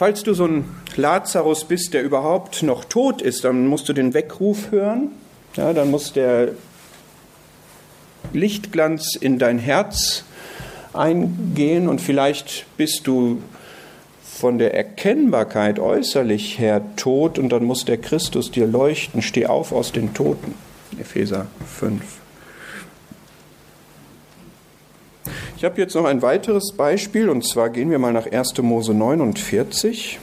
[0.00, 0.64] Falls du so ein
[0.96, 5.10] Lazarus bist, der überhaupt noch tot ist, dann musst du den Weckruf hören.
[5.56, 6.52] Ja, dann muss der
[8.32, 10.24] Lichtglanz in dein Herz
[10.94, 13.42] eingehen und vielleicht bist du
[14.22, 19.20] von der Erkennbarkeit äußerlich her tot und dann muss der Christus dir leuchten.
[19.20, 20.54] Steh auf aus den Toten.
[20.98, 21.46] Epheser
[21.76, 22.02] 5.
[25.60, 28.62] Ich habe jetzt noch ein weiteres Beispiel und zwar gehen wir mal nach 1.
[28.62, 30.18] Mose 49.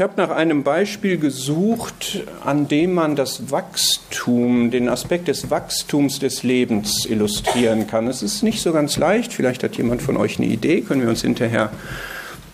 [0.00, 6.18] Ich habe nach einem Beispiel gesucht, an dem man das Wachstum, den Aspekt des Wachstums
[6.18, 8.06] des Lebens illustrieren kann.
[8.06, 9.30] Es ist nicht so ganz leicht.
[9.30, 11.70] Vielleicht hat jemand von euch eine Idee, können wir uns hinterher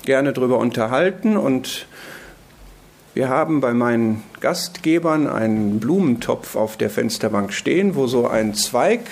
[0.05, 1.37] gerne darüber unterhalten.
[1.37, 1.87] Und
[3.15, 9.03] wir haben bei meinen Gastgebern einen Blumentopf auf der Fensterbank stehen, wo so ein Zweig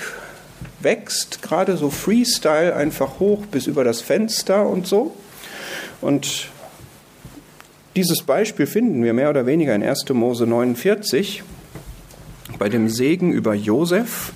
[0.81, 5.15] wächst, gerade so Freestyle, einfach hoch bis über das Fenster und so.
[6.01, 6.49] Und
[7.97, 10.09] dieses Beispiel finden wir mehr oder weniger in 1.
[10.11, 11.43] Mose 49
[12.59, 14.33] bei dem Segen über Josef.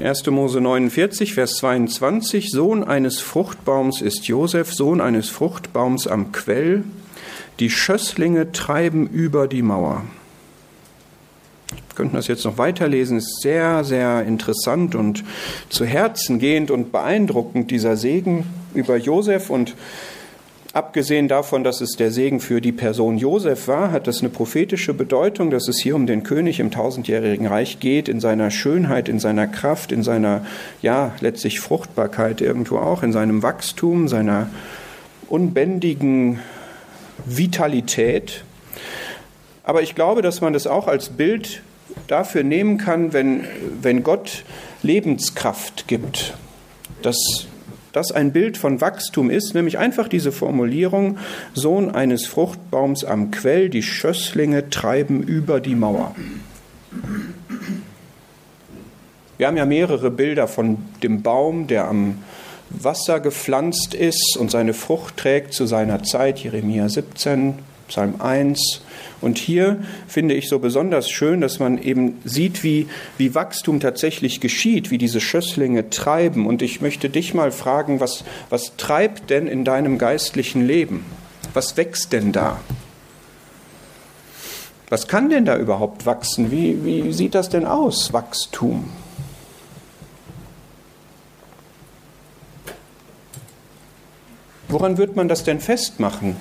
[0.00, 0.26] 1.
[0.26, 6.84] Mose 49, Vers 22, Sohn eines Fruchtbaums ist Josef, Sohn eines Fruchtbaums am Quell.
[7.60, 10.02] Die Schösslinge treiben über die Mauer.
[11.68, 15.22] Wir könnten das jetzt noch weiterlesen, ist sehr, sehr interessant und
[15.68, 19.74] zu Herzen gehend und beeindruckend, dieser Segen über Josef und
[20.74, 24.94] Abgesehen davon, dass es der Segen für die Person Josef war, hat das eine prophetische
[24.94, 29.18] Bedeutung, dass es hier um den König im tausendjährigen Reich geht, in seiner Schönheit, in
[29.18, 30.46] seiner Kraft, in seiner,
[30.80, 34.48] ja, letztlich Fruchtbarkeit irgendwo auch, in seinem Wachstum, seiner
[35.28, 36.40] unbändigen
[37.26, 38.42] Vitalität.
[39.64, 41.62] Aber ich glaube, dass man das auch als Bild
[42.06, 43.44] dafür nehmen kann, wenn,
[43.82, 44.44] wenn Gott
[44.82, 46.32] Lebenskraft gibt,
[47.02, 47.46] dass
[47.92, 51.18] das ein Bild von Wachstum ist, nämlich einfach diese Formulierung,
[51.54, 56.14] Sohn eines Fruchtbaums am Quell, die Schösslinge treiben über die Mauer.
[59.38, 62.18] Wir haben ja mehrere Bilder von dem Baum, der am
[62.70, 67.54] Wasser gepflanzt ist und seine Frucht trägt zu seiner Zeit, Jeremia 17,
[67.88, 68.82] Psalm 1.
[69.20, 74.40] Und hier finde ich so besonders schön, dass man eben sieht, wie, wie Wachstum tatsächlich
[74.40, 76.46] geschieht, wie diese Schösslinge treiben.
[76.46, 81.04] Und ich möchte dich mal fragen, was, was treibt denn in deinem geistlichen Leben?
[81.54, 82.60] Was wächst denn da?
[84.88, 86.50] Was kann denn da überhaupt wachsen?
[86.50, 88.90] Wie, wie sieht das denn aus, Wachstum?
[94.68, 96.36] Woran wird man das denn festmachen?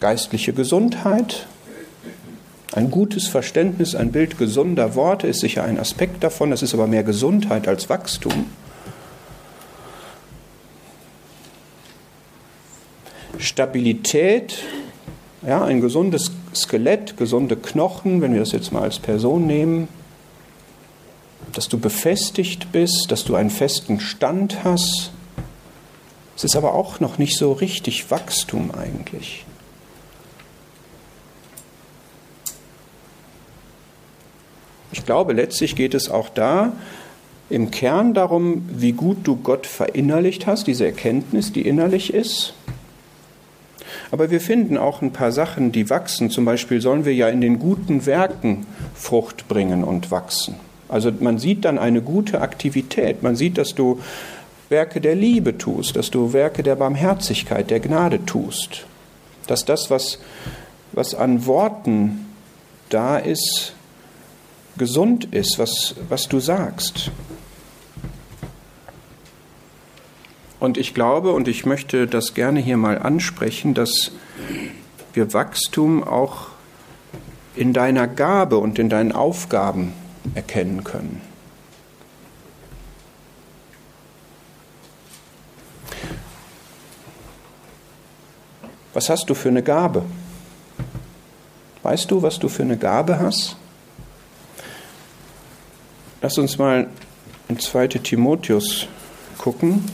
[0.00, 1.46] Geistliche Gesundheit,
[2.76, 6.86] ein gutes Verständnis, ein Bild gesunder Worte ist sicher ein Aspekt davon, das ist aber
[6.86, 8.50] mehr Gesundheit als Wachstum.
[13.38, 14.58] Stabilität,
[15.46, 19.88] ja, ein gesundes Skelett, gesunde Knochen, wenn wir das jetzt mal als Person nehmen,
[21.54, 25.12] dass du befestigt bist, dass du einen festen Stand hast.
[26.36, 29.45] Es ist aber auch noch nicht so richtig Wachstum eigentlich.
[34.96, 36.72] Ich glaube, letztlich geht es auch da
[37.50, 42.54] im Kern darum, wie gut du Gott verinnerlicht hast, diese Erkenntnis, die innerlich ist.
[44.10, 46.30] Aber wir finden auch ein paar Sachen, die wachsen.
[46.30, 50.54] Zum Beispiel sollen wir ja in den guten Werken Frucht bringen und wachsen.
[50.88, 53.22] Also man sieht dann eine gute Aktivität.
[53.22, 54.00] Man sieht, dass du
[54.70, 58.86] Werke der Liebe tust, dass du Werke der Barmherzigkeit, der Gnade tust.
[59.46, 60.20] Dass das, was,
[60.92, 62.26] was an Worten
[62.88, 63.75] da ist,
[64.78, 67.10] gesund ist, was, was du sagst.
[70.58, 74.10] Und ich glaube, und ich möchte das gerne hier mal ansprechen, dass
[75.12, 76.48] wir Wachstum auch
[77.54, 79.92] in deiner Gabe und in deinen Aufgaben
[80.34, 81.20] erkennen können.
[88.92, 90.04] Was hast du für eine Gabe?
[91.82, 93.56] Weißt du, was du für eine Gabe hast?
[96.26, 96.88] Lass uns mal
[97.48, 98.88] in 2 Timotheus
[99.38, 99.84] gucken.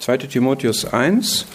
[0.00, 0.18] 2.
[0.26, 1.46] Timotheus 1.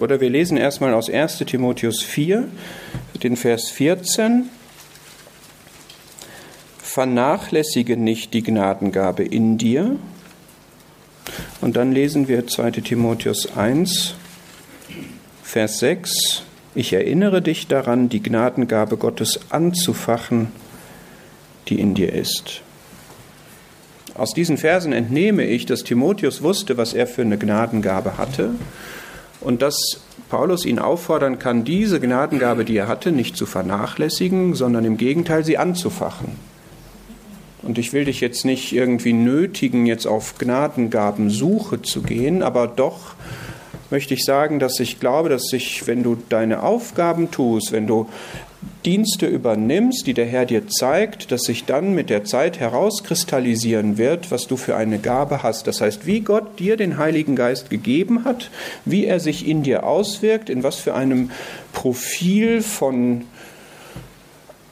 [0.00, 1.38] Oder wir lesen erstmal aus 1.
[1.38, 2.48] Timotheus 4,
[3.22, 4.48] den Vers 14.
[6.78, 9.96] Vernachlässige nicht die Gnadengabe in dir.
[11.60, 12.70] Und dann lesen wir 2.
[12.70, 14.14] Timotheus 1,
[15.42, 16.44] Vers 6.
[16.74, 20.50] Ich erinnere dich daran, die Gnadengabe Gottes anzufachen,
[21.68, 22.62] die in dir ist.
[24.14, 28.54] Aus diesen Versen entnehme ich, dass Timotheus wusste, was er für eine Gnadengabe hatte
[29.40, 34.84] und dass Paulus ihn auffordern kann, diese Gnadengabe, die er hatte, nicht zu vernachlässigen, sondern
[34.84, 36.28] im Gegenteil sie anzufachen.
[37.62, 43.14] Und ich will dich jetzt nicht irgendwie nötigen, jetzt auf Gnadengabensuche zu gehen, aber doch
[43.90, 48.08] möchte ich sagen, dass ich glaube, dass sich, wenn du deine Aufgaben tust, wenn du
[48.84, 54.30] Dienste übernimmst, die der Herr dir zeigt, dass sich dann mit der Zeit herauskristallisieren wird,
[54.30, 55.66] was du für eine Gabe hast.
[55.66, 58.50] Das heißt, wie Gott dir den Heiligen Geist gegeben hat,
[58.84, 61.30] wie er sich in dir auswirkt, in was für einem
[61.72, 63.24] Profil von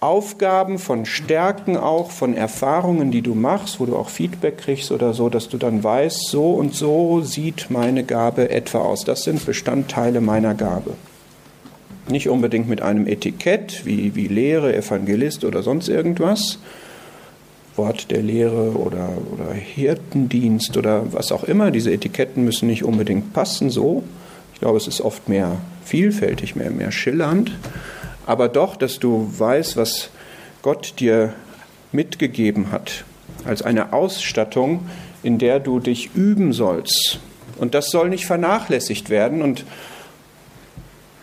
[0.01, 5.13] Aufgaben, von Stärken auch, von Erfahrungen, die du machst, wo du auch Feedback kriegst oder
[5.13, 9.05] so, dass du dann weißt, so und so sieht meine Gabe etwa aus.
[9.05, 10.95] Das sind Bestandteile meiner Gabe.
[12.09, 16.59] Nicht unbedingt mit einem Etikett wie, wie Lehre, Evangelist oder sonst irgendwas,
[17.77, 21.71] Wort der Lehre oder, oder Hirtendienst oder was auch immer.
[21.71, 24.03] Diese Etiketten müssen nicht unbedingt passen so.
[24.55, 27.53] Ich glaube, es ist oft mehr vielfältig, mehr, mehr schillernd.
[28.27, 30.11] Aber doch, dass du weißt, was
[30.63, 31.33] Gott dir
[31.93, 33.05] mitgegeben hat,
[33.45, 34.87] als eine Ausstattung,
[35.23, 37.21] in der du dich üben sollst.
[37.59, 39.43] Und das soll nicht vernachlässigt werden.
[39.43, 39.65] Und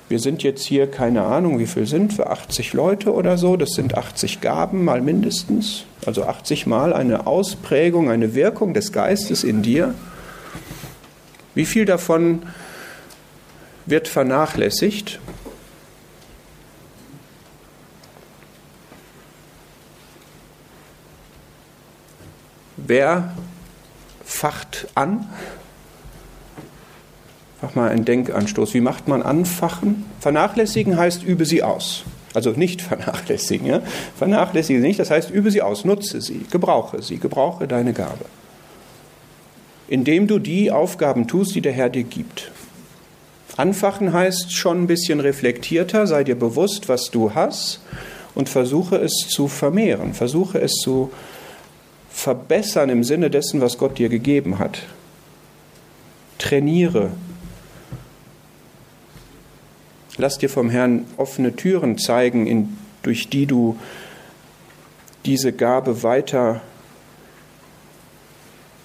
[0.08, 3.72] wir sind jetzt hier, keine Ahnung, wie viel sind wir, 80 Leute oder so, das
[3.72, 9.64] sind 80 Gaben mal mindestens, also 80 mal eine Ausprägung, eine Wirkung des Geistes in
[9.64, 9.95] dir.
[11.56, 12.43] Wie viel davon
[13.88, 15.20] wird vernachlässigt?
[22.78, 23.34] Wer
[24.24, 25.28] facht an?
[27.62, 28.74] Mach mal einen Denkanstoß.
[28.74, 30.06] Wie macht man anfachen?
[30.20, 32.03] Vernachlässigen heißt, übe sie aus.
[32.34, 33.68] Also nicht vernachlässigen.
[33.68, 33.82] Ja?
[34.18, 38.26] Vernachlässige sie nicht, das heißt, übe sie aus, nutze sie, gebrauche sie, gebrauche deine Gabe.
[39.88, 42.51] Indem du die Aufgaben tust, die der Herr dir gibt.
[43.58, 47.80] Anfachen heißt schon ein bisschen reflektierter, sei dir bewusst, was du hast
[48.34, 51.12] und versuche es zu vermehren, versuche es zu
[52.10, 54.80] verbessern im Sinne dessen, was Gott dir gegeben hat.
[56.38, 57.12] Trainiere.
[60.18, 63.78] Lass dir vom Herrn offene Türen zeigen, in, durch die du
[65.26, 66.61] diese Gabe weiter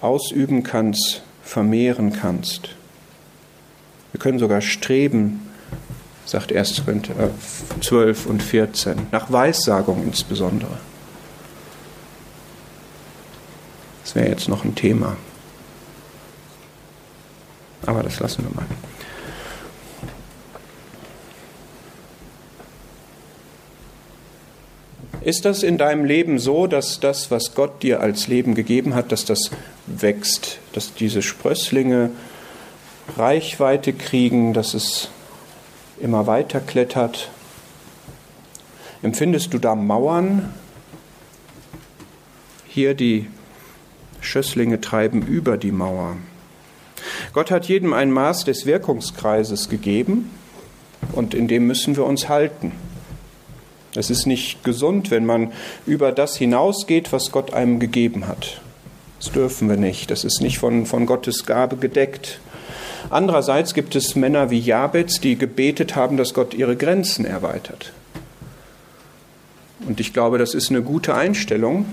[0.00, 2.70] ausüben kannst, vermehren kannst.
[4.12, 5.48] Wir können sogar streben,
[6.24, 6.84] sagt 1.
[6.84, 7.30] Korinther
[7.80, 10.78] 12 und 14, nach Weissagung insbesondere.
[14.02, 15.16] Das wäre jetzt noch ein Thema.
[17.86, 18.66] Aber das lassen wir mal.
[25.22, 29.12] Ist das in deinem Leben so, dass das, was Gott dir als Leben gegeben hat,
[29.12, 29.50] dass das
[29.86, 32.10] wächst, dass diese Sprösslinge
[33.18, 35.10] Reichweite kriegen, dass es
[36.00, 37.30] immer weiter klettert?
[39.02, 40.54] Empfindest du da Mauern?
[42.66, 43.26] Hier die
[44.22, 46.16] Schösslinge treiben über die Mauer.
[47.34, 50.30] Gott hat jedem ein Maß des Wirkungskreises gegeben
[51.12, 52.72] und in dem müssen wir uns halten.
[53.94, 55.52] Es ist nicht gesund, wenn man
[55.86, 58.60] über das hinausgeht, was Gott einem gegeben hat.
[59.18, 60.10] Das dürfen wir nicht.
[60.10, 62.40] Das ist nicht von, von Gottes Gabe gedeckt.
[63.10, 67.92] Andererseits gibt es Männer wie Jabez, die gebetet haben, dass Gott ihre Grenzen erweitert.
[69.86, 71.86] Und ich glaube, das ist eine gute Einstellung.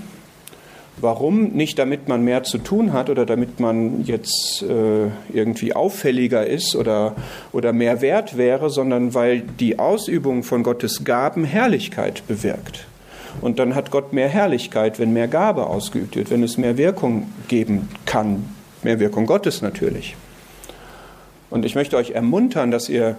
[1.00, 1.50] Warum?
[1.50, 6.76] Nicht damit man mehr zu tun hat oder damit man jetzt äh, irgendwie auffälliger ist
[6.76, 7.16] oder,
[7.52, 12.88] oder mehr wert wäre, sondern weil die Ausübung von Gottes Gaben Herrlichkeit bewirkt.
[13.42, 17.32] Und dann hat Gott mehr Herrlichkeit, wenn mehr Gabe ausgeübt wird, wenn es mehr Wirkung
[17.48, 18.46] geben kann.
[18.82, 20.16] Mehr Wirkung Gottes natürlich.
[21.52, 23.16] Und ich möchte euch ermuntern, dass ihr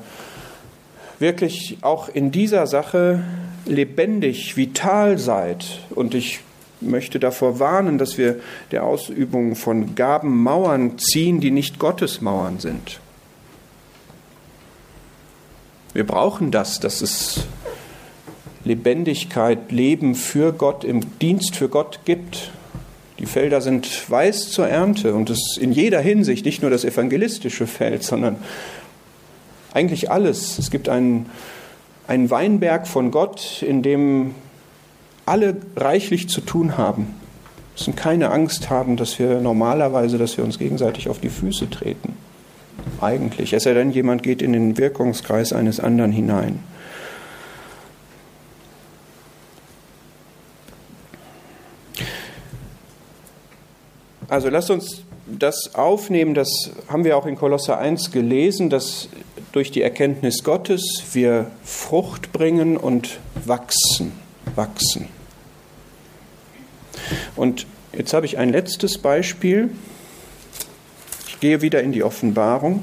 [1.20, 3.22] wirklich auch in dieser Sache
[3.66, 5.80] lebendig, vital seid.
[5.90, 6.40] Und ich
[6.80, 8.36] möchte davor warnen, dass wir
[8.70, 13.00] der Ausübung von Gaben Mauern ziehen, die nicht Gottes Mauern sind.
[15.94, 17.46] Wir brauchen das, dass es
[18.64, 22.50] Lebendigkeit, Leben für Gott, im Dienst für Gott gibt.
[23.18, 27.66] Die Felder sind weiß zur Ernte und es in jeder Hinsicht, nicht nur das evangelistische
[27.66, 28.36] Feld, sondern
[29.72, 30.58] eigentlich alles.
[30.58, 31.26] Es gibt einen,
[32.06, 34.34] einen Weinberg von Gott, in dem
[35.28, 37.14] alle reichlich zu tun haben.
[37.72, 42.16] Müssen keine Angst haben, dass wir normalerweise, dass wir uns gegenseitig auf die Füße treten.
[43.00, 43.52] Eigentlich.
[43.52, 46.60] Es sei denn, jemand geht in den Wirkungskreis eines anderen hinein.
[54.28, 56.50] Also lasst uns das aufnehmen, das
[56.88, 59.08] haben wir auch in Kolosser 1 gelesen, dass
[59.52, 64.12] durch die Erkenntnis Gottes wir Frucht bringen und wachsen,
[64.54, 65.17] wachsen.
[67.36, 69.70] Und jetzt habe ich ein letztes Beispiel.
[71.28, 72.82] Ich gehe wieder in die Offenbarung.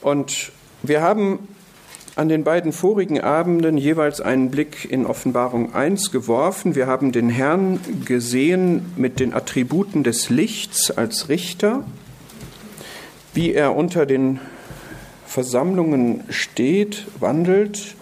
[0.00, 0.50] Und
[0.82, 1.46] wir haben
[2.20, 6.74] an den beiden vorigen Abenden jeweils einen Blick in Offenbarung 1 geworfen.
[6.74, 11.82] Wir haben den Herrn gesehen mit den Attributen des Lichts als Richter,
[13.32, 14.38] wie er unter den
[15.24, 17.94] Versammlungen steht, wandelt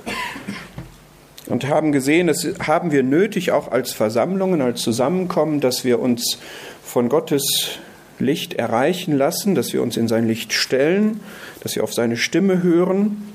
[1.47, 6.41] und haben gesehen, das haben wir nötig auch als Versammlungen, als Zusammenkommen, dass wir uns
[6.83, 7.79] von Gottes
[8.19, 11.21] Licht erreichen lassen, dass wir uns in sein Licht stellen,
[11.63, 13.28] dass wir auf seine Stimme hören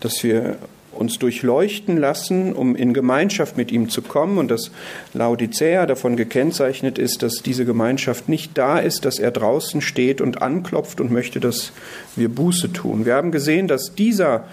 [0.00, 0.56] dass wir
[0.96, 4.70] uns durchleuchten lassen, um in Gemeinschaft mit ihm zu kommen und dass
[5.14, 10.42] Laodicea davon gekennzeichnet ist, dass diese Gemeinschaft nicht da ist, dass er draußen steht und
[10.42, 11.72] anklopft und möchte, dass
[12.16, 13.04] wir Buße tun.
[13.04, 14.44] Wir haben gesehen, dass dieser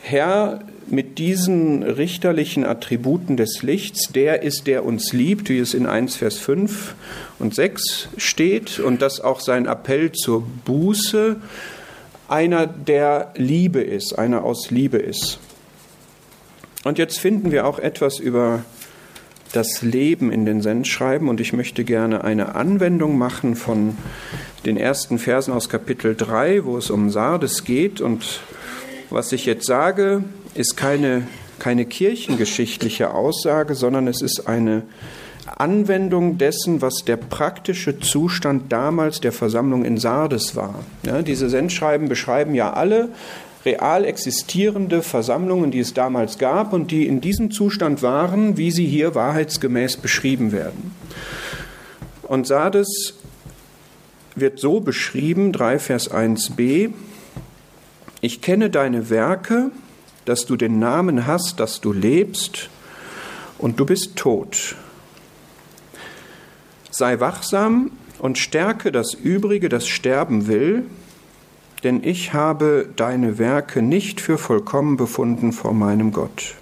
[0.00, 0.60] Herr
[0.90, 6.16] mit diesen richterlichen Attributen des Lichts, der ist, der uns liebt, wie es in 1
[6.16, 6.94] Vers 5
[7.38, 11.36] und 6 steht und dass auch sein Appell zur Buße
[12.28, 15.38] einer, der Liebe ist, einer aus Liebe ist.
[16.84, 18.64] Und jetzt finden wir auch etwas über
[19.52, 23.96] das Leben in den Sendschreiben und ich möchte gerne eine Anwendung machen von
[24.66, 28.40] den ersten Versen aus Kapitel 3, wo es um Sardes geht und
[29.10, 30.22] was ich jetzt sage,
[30.54, 31.26] ist keine,
[31.58, 34.82] keine kirchengeschichtliche Aussage, sondern es ist eine
[35.56, 40.84] Anwendung dessen, was der praktische Zustand damals der Versammlung in Sardes war.
[41.04, 43.08] Ja, diese Sendschreiben beschreiben ja alle
[43.64, 48.86] real existierende Versammlungen, die es damals gab und die in diesem Zustand waren, wie sie
[48.86, 50.92] hier wahrheitsgemäß beschrieben werden.
[52.22, 53.14] Und Sardes
[54.36, 56.90] wird so beschrieben, 3 Vers 1b,
[58.20, 59.70] ich kenne deine Werke,
[60.28, 62.68] dass du den Namen hast, dass du lebst
[63.56, 64.76] und du bist tot.
[66.90, 70.84] Sei wachsam und stärke das Übrige, das sterben will,
[71.82, 76.56] denn ich habe deine Werke nicht für vollkommen befunden vor meinem Gott.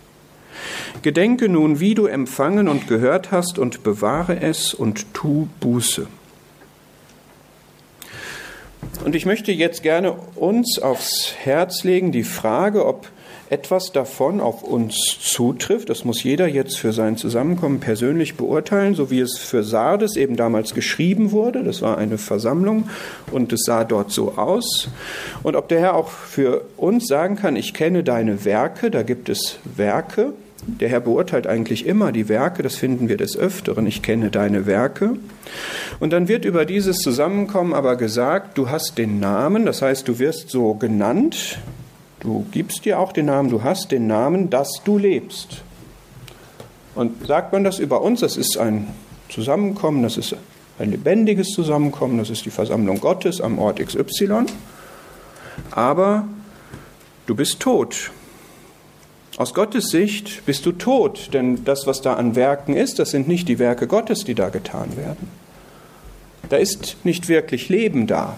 [1.02, 6.06] Gedenke nun, wie du empfangen und gehört hast, und bewahre es und tu Buße.
[9.04, 13.08] Und ich möchte jetzt gerne uns aufs Herz legen die Frage, ob
[13.50, 15.88] etwas davon auf uns zutrifft.
[15.88, 20.36] Das muss jeder jetzt für sein Zusammenkommen persönlich beurteilen, so wie es für Sardes eben
[20.36, 21.62] damals geschrieben wurde.
[21.62, 22.88] Das war eine Versammlung
[23.30, 24.88] und es sah dort so aus.
[25.42, 29.28] Und ob der Herr auch für uns sagen kann, ich kenne deine Werke, da gibt
[29.28, 30.32] es Werke.
[30.66, 34.66] Der Herr beurteilt eigentlich immer die Werke, das finden wir des Öfteren, ich kenne deine
[34.66, 35.16] Werke.
[36.00, 40.18] Und dann wird über dieses Zusammenkommen aber gesagt, du hast den Namen, das heißt, du
[40.18, 41.58] wirst so genannt,
[42.26, 45.62] Du gibst dir auch den Namen, du hast den Namen, dass du lebst.
[46.96, 48.88] Und sagt man das über uns, das ist ein
[49.28, 50.34] Zusammenkommen, das ist
[50.80, 54.46] ein lebendiges Zusammenkommen, das ist die Versammlung Gottes am Ort XY.
[55.70, 56.26] Aber
[57.26, 58.10] du bist tot.
[59.36, 63.28] Aus Gottes Sicht bist du tot, denn das, was da an Werken ist, das sind
[63.28, 65.28] nicht die Werke Gottes, die da getan werden.
[66.48, 68.36] Da ist nicht wirklich Leben da.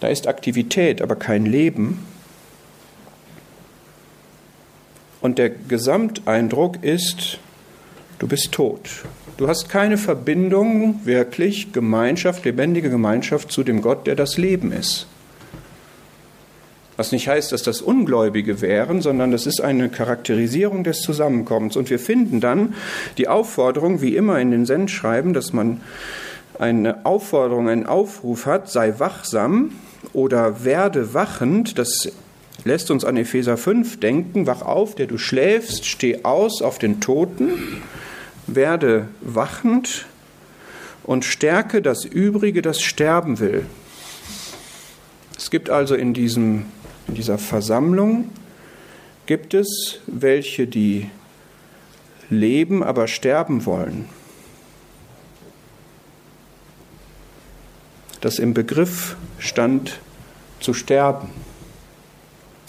[0.00, 2.04] Da ist Aktivität, aber kein Leben.
[5.24, 7.38] Und der Gesamteindruck ist,
[8.18, 8.90] du bist tot.
[9.38, 15.06] Du hast keine Verbindung, wirklich Gemeinschaft, lebendige Gemeinschaft zu dem Gott, der das Leben ist.
[16.98, 21.78] Was nicht heißt, dass das Ungläubige wären, sondern das ist eine Charakterisierung des Zusammenkommens.
[21.78, 22.74] Und wir finden dann
[23.16, 25.80] die Aufforderung, wie immer in den Sendschreiben, dass man
[26.58, 29.72] eine Aufforderung, einen Aufruf hat, sei wachsam
[30.12, 31.78] oder werde wachend.
[31.78, 32.12] Das
[32.64, 37.00] lässt uns an Epheser 5 denken, wach auf, der du schläfst, steh aus auf den
[37.00, 37.52] Toten,
[38.46, 40.06] werde wachend
[41.02, 43.66] und stärke das Übrige, das sterben will.
[45.36, 46.64] Es gibt also in, diesem,
[47.06, 48.30] in dieser Versammlung,
[49.26, 51.10] gibt es welche, die
[52.30, 54.08] leben, aber sterben wollen.
[58.22, 60.00] Das im Begriff stand
[60.60, 61.28] zu sterben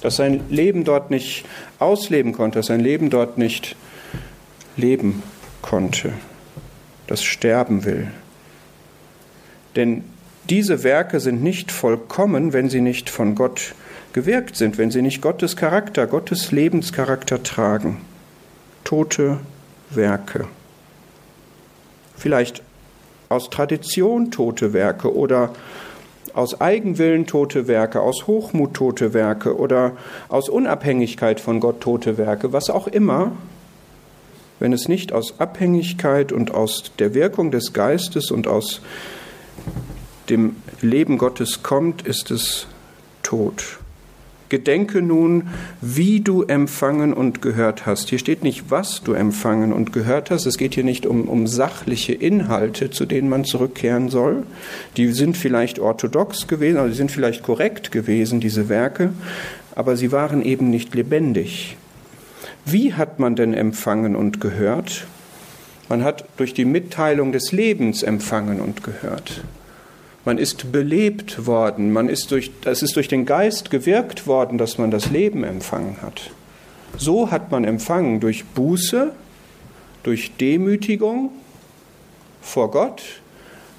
[0.05, 1.45] dass sein Leben dort nicht
[1.79, 3.75] ausleben konnte, dass sein Leben dort nicht
[4.77, 5.23] leben
[5.63, 6.13] konnte,
[7.07, 8.11] das sterben will.
[9.75, 10.03] Denn
[10.47, 13.73] diese Werke sind nicht vollkommen, wenn sie nicht von Gott
[14.13, 18.01] gewirkt sind, wenn sie nicht Gottes Charakter, Gottes Lebenscharakter tragen.
[18.83, 19.39] Tote
[19.89, 20.47] Werke.
[22.15, 22.61] Vielleicht
[23.29, 25.55] aus Tradition tote Werke oder
[26.35, 29.93] aus Eigenwillen tote Werke, aus Hochmut tote Werke oder
[30.27, 33.31] aus Unabhängigkeit von Gott tote Werke, was auch immer,
[34.59, 38.81] wenn es nicht aus Abhängigkeit und aus der Wirkung des Geistes und aus
[40.29, 42.67] dem Leben Gottes kommt, ist es
[43.23, 43.79] tot.
[44.49, 45.47] Gedenke nun,
[45.81, 48.09] wie du empfangen und gehört hast.
[48.09, 50.45] Hier steht nicht, was du empfangen und gehört hast.
[50.45, 54.43] Es geht hier nicht um, um sachliche Inhalte, zu denen man zurückkehren soll.
[54.97, 59.13] Die sind vielleicht orthodox gewesen, also sie sind vielleicht korrekt gewesen, diese Werke,
[59.73, 61.77] aber sie waren eben nicht lebendig.
[62.65, 65.05] Wie hat man denn empfangen und gehört?
[65.89, 69.43] Man hat durch die Mitteilung des Lebens empfangen und gehört.
[70.25, 74.79] Man ist belebt worden, man ist durch, es ist durch den Geist gewirkt worden, dass
[74.79, 76.31] man das Leben empfangen hat.
[76.97, 79.11] So hat man empfangen durch Buße,
[80.01, 81.29] durch Demütigung
[82.41, 83.03] vor Gott,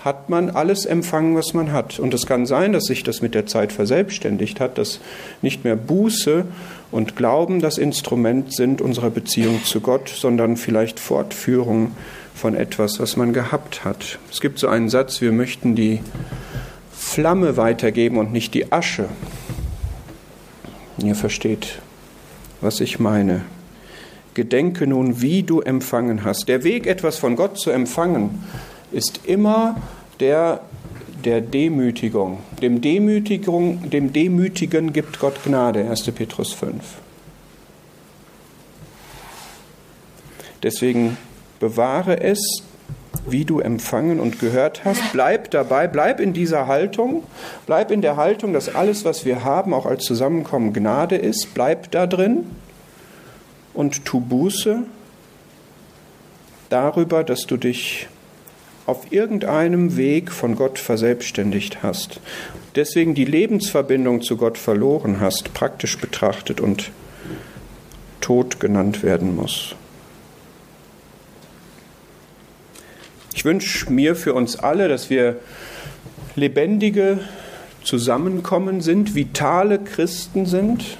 [0.04, 1.98] hat man alles empfangen, was man hat.
[1.98, 5.00] Und es kann sein, dass sich das mit der Zeit verselbstständigt hat, dass
[5.42, 6.44] nicht mehr Buße
[6.92, 11.90] und Glauben das Instrument sind unserer Beziehung zu Gott, sondern vielleicht Fortführung
[12.36, 14.18] von etwas, was man gehabt hat.
[14.30, 16.00] Es gibt so einen Satz, wir möchten die
[16.92, 19.08] Flamme weitergeben und nicht die Asche.
[20.98, 21.80] Ihr versteht,
[22.60, 23.42] was ich meine.
[24.34, 26.48] Gedenke nun, wie du empfangen hast.
[26.48, 28.44] Der Weg, etwas von Gott zu empfangen,
[28.92, 29.76] ist immer
[30.20, 30.60] der
[31.26, 32.38] der Demütigung.
[32.62, 33.90] Dem, Demütigung.
[33.90, 36.04] dem Demütigen gibt Gott Gnade, 1.
[36.12, 36.74] Petrus 5.
[40.62, 41.16] Deswegen
[41.60, 42.62] bewahre es,
[43.28, 45.00] wie du empfangen und gehört hast.
[45.12, 47.24] Bleib dabei, bleib in dieser Haltung,
[47.66, 51.54] bleib in der Haltung, dass alles, was wir haben, auch als Zusammenkommen Gnade ist.
[51.54, 52.44] Bleib da drin
[53.74, 54.82] und tu Buße
[56.68, 58.08] darüber, dass du dich
[58.86, 62.20] auf irgendeinem Weg von Gott verselbstständigt hast.
[62.76, 66.90] Deswegen die Lebensverbindung zu Gott verloren hast, praktisch betrachtet und
[68.20, 69.74] tot genannt werden muss.
[73.36, 75.36] Ich wünsche mir für uns alle, dass wir
[76.36, 77.20] lebendige
[77.84, 80.96] Zusammenkommen sind, vitale Christen sind,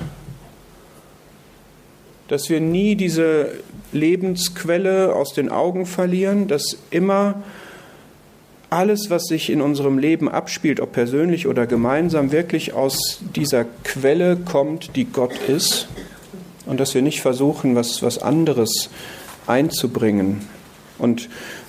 [2.29, 3.53] dass wir nie diese
[3.91, 7.43] Lebensquelle aus den Augen verlieren, dass immer
[8.69, 14.37] alles, was sich in unserem Leben abspielt, ob persönlich oder gemeinsam, wirklich aus dieser Quelle
[14.37, 15.89] kommt, die Gott ist
[16.67, 18.91] und dass wir nicht versuchen, was, was anderes
[19.47, 20.56] einzubringen.
[20.99, 21.29] Und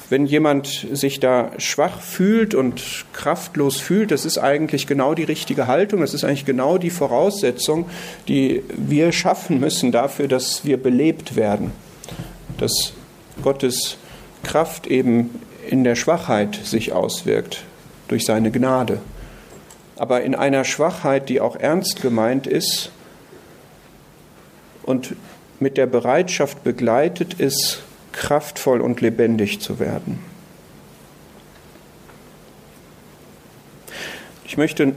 [0.10, 5.68] wenn jemand sich da schwach fühlt und kraftlos fühlt, das ist eigentlich genau die richtige
[5.68, 7.90] Haltung, das ist eigentlich genau die Voraussetzung,
[8.28, 11.72] die wir schaffen müssen dafür, dass wir belebt werden,
[12.58, 12.94] dass
[13.44, 13.98] Gottes
[14.44, 15.30] Kraft eben
[15.70, 17.64] in der Schwachheit sich auswirkt,
[18.08, 19.02] durch seine Gnade.
[19.98, 22.92] Aber in einer Schwachheit, die auch ernst gemeint ist
[24.84, 25.16] und
[25.60, 27.84] mit der Bereitschaft begleitet ist,
[28.18, 30.20] kraftvoll und lebendig zu werden.
[34.46, 34.94] Ich möchte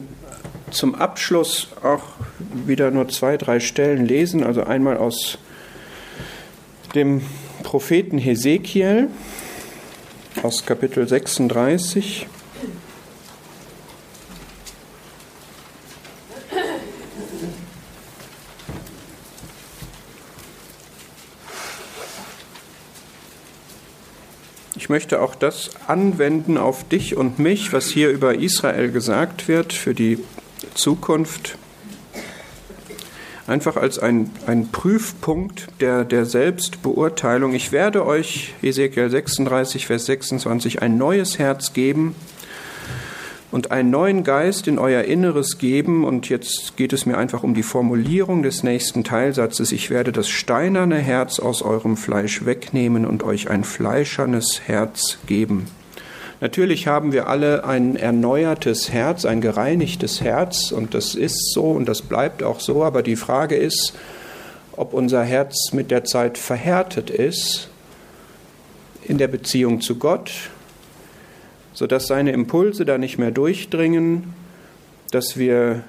[0.70, 2.02] zum Abschluss auch
[2.66, 5.38] wieder nur zwei, drei Stellen lesen, also einmal aus
[6.94, 7.22] dem
[7.62, 9.08] Propheten Hesekiel
[10.42, 12.26] aus Kapitel 36.
[24.90, 29.94] möchte auch das anwenden auf dich und mich, was hier über Israel gesagt wird für
[29.94, 30.18] die
[30.74, 31.56] Zukunft.
[33.46, 37.54] Einfach als ein, ein Prüfpunkt der, der Selbstbeurteilung.
[37.54, 42.14] Ich werde euch, Ezekiel 36, Vers 26, ein neues Herz geben
[43.50, 46.04] und einen neuen Geist in euer Inneres geben.
[46.04, 49.72] Und jetzt geht es mir einfach um die Formulierung des nächsten Teilsatzes.
[49.72, 55.66] Ich werde das steinerne Herz aus eurem Fleisch wegnehmen und euch ein fleischernes Herz geben.
[56.40, 61.86] Natürlich haben wir alle ein erneuertes Herz, ein gereinigtes Herz und das ist so und
[61.86, 62.82] das bleibt auch so.
[62.82, 63.92] Aber die Frage ist,
[64.72, 67.68] ob unser Herz mit der Zeit verhärtet ist
[69.06, 70.30] in der Beziehung zu Gott
[71.72, 74.34] sodass seine Impulse da nicht mehr durchdringen,
[75.10, 75.82] dass wir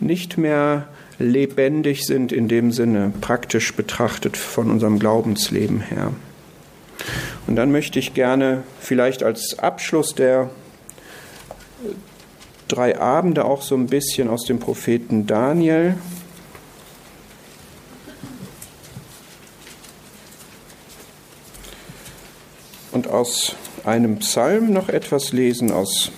[0.00, 0.88] nicht mehr
[1.18, 6.12] lebendig sind in dem Sinne, praktisch betrachtet von unserem Glaubensleben her.
[7.46, 10.50] Und dann möchte ich gerne vielleicht als Abschluss der
[12.68, 15.94] drei Abende auch so ein bisschen aus dem Propheten Daniel
[22.92, 26.12] und aus einem Psalm noch etwas lesen aus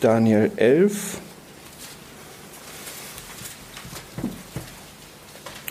[0.00, 1.18] Daniel 11.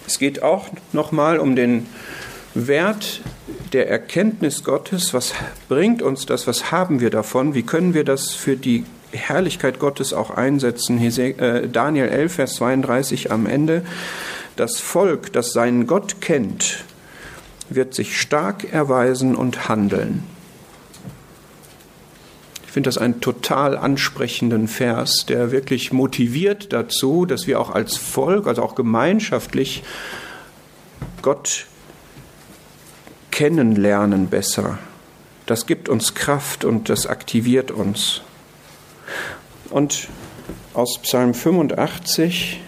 [0.07, 1.88] Es geht auch nochmal um den
[2.53, 3.22] Wert
[3.74, 5.13] der Erkenntnis Gottes.
[5.13, 5.34] Was
[5.67, 6.47] bringt uns das?
[6.47, 7.53] Was haben wir davon?
[7.53, 10.99] Wie können wir das für die Herrlichkeit Gottes auch einsetzen?
[10.99, 13.84] Äh, Daniel 11, Vers 32 am Ende.
[14.55, 16.84] Das Volk, das seinen Gott kennt,
[17.70, 20.24] wird sich stark erweisen und handeln.
[22.70, 27.97] Ich finde das einen total ansprechenden Vers, der wirklich motiviert dazu, dass wir auch als
[27.97, 29.82] Volk, also auch gemeinschaftlich
[31.24, 31.65] Gott
[33.32, 34.78] kennenlernen besser.
[35.47, 38.22] Das gibt uns Kraft und das aktiviert uns.
[39.72, 40.07] Und
[40.76, 42.61] aus Psalm 85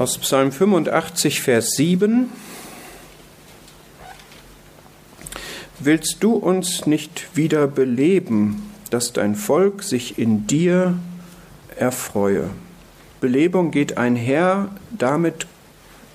[0.00, 2.30] aus Psalm 85, Vers 7.
[5.78, 10.98] Willst du uns nicht wieder beleben, dass dein Volk sich in dir
[11.76, 12.48] erfreue?
[13.20, 15.46] Belebung geht einher damit,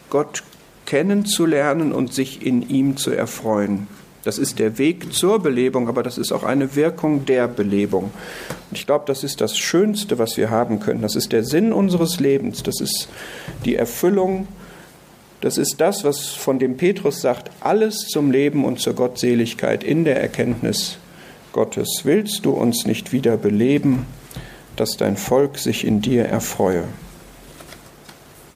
[0.09, 0.41] Gott
[0.87, 3.85] kennenzulernen und sich in ihm zu erfreuen.
[4.25, 8.05] Das ist der Weg zur Belebung, aber das ist auch eine Wirkung der Belebung.
[8.69, 11.03] Und ich glaube, das ist das Schönste, was wir haben können.
[11.03, 12.63] Das ist der Sinn unseres Lebens.
[12.63, 13.07] Das ist
[13.65, 14.47] die Erfüllung.
[15.41, 20.05] Das ist das, was von dem Petrus sagt, alles zum Leben und zur Gottseligkeit in
[20.05, 20.97] der Erkenntnis
[21.51, 22.01] Gottes.
[22.03, 24.07] Willst du uns nicht wieder beleben,
[24.75, 26.85] dass dein Volk sich in dir erfreue.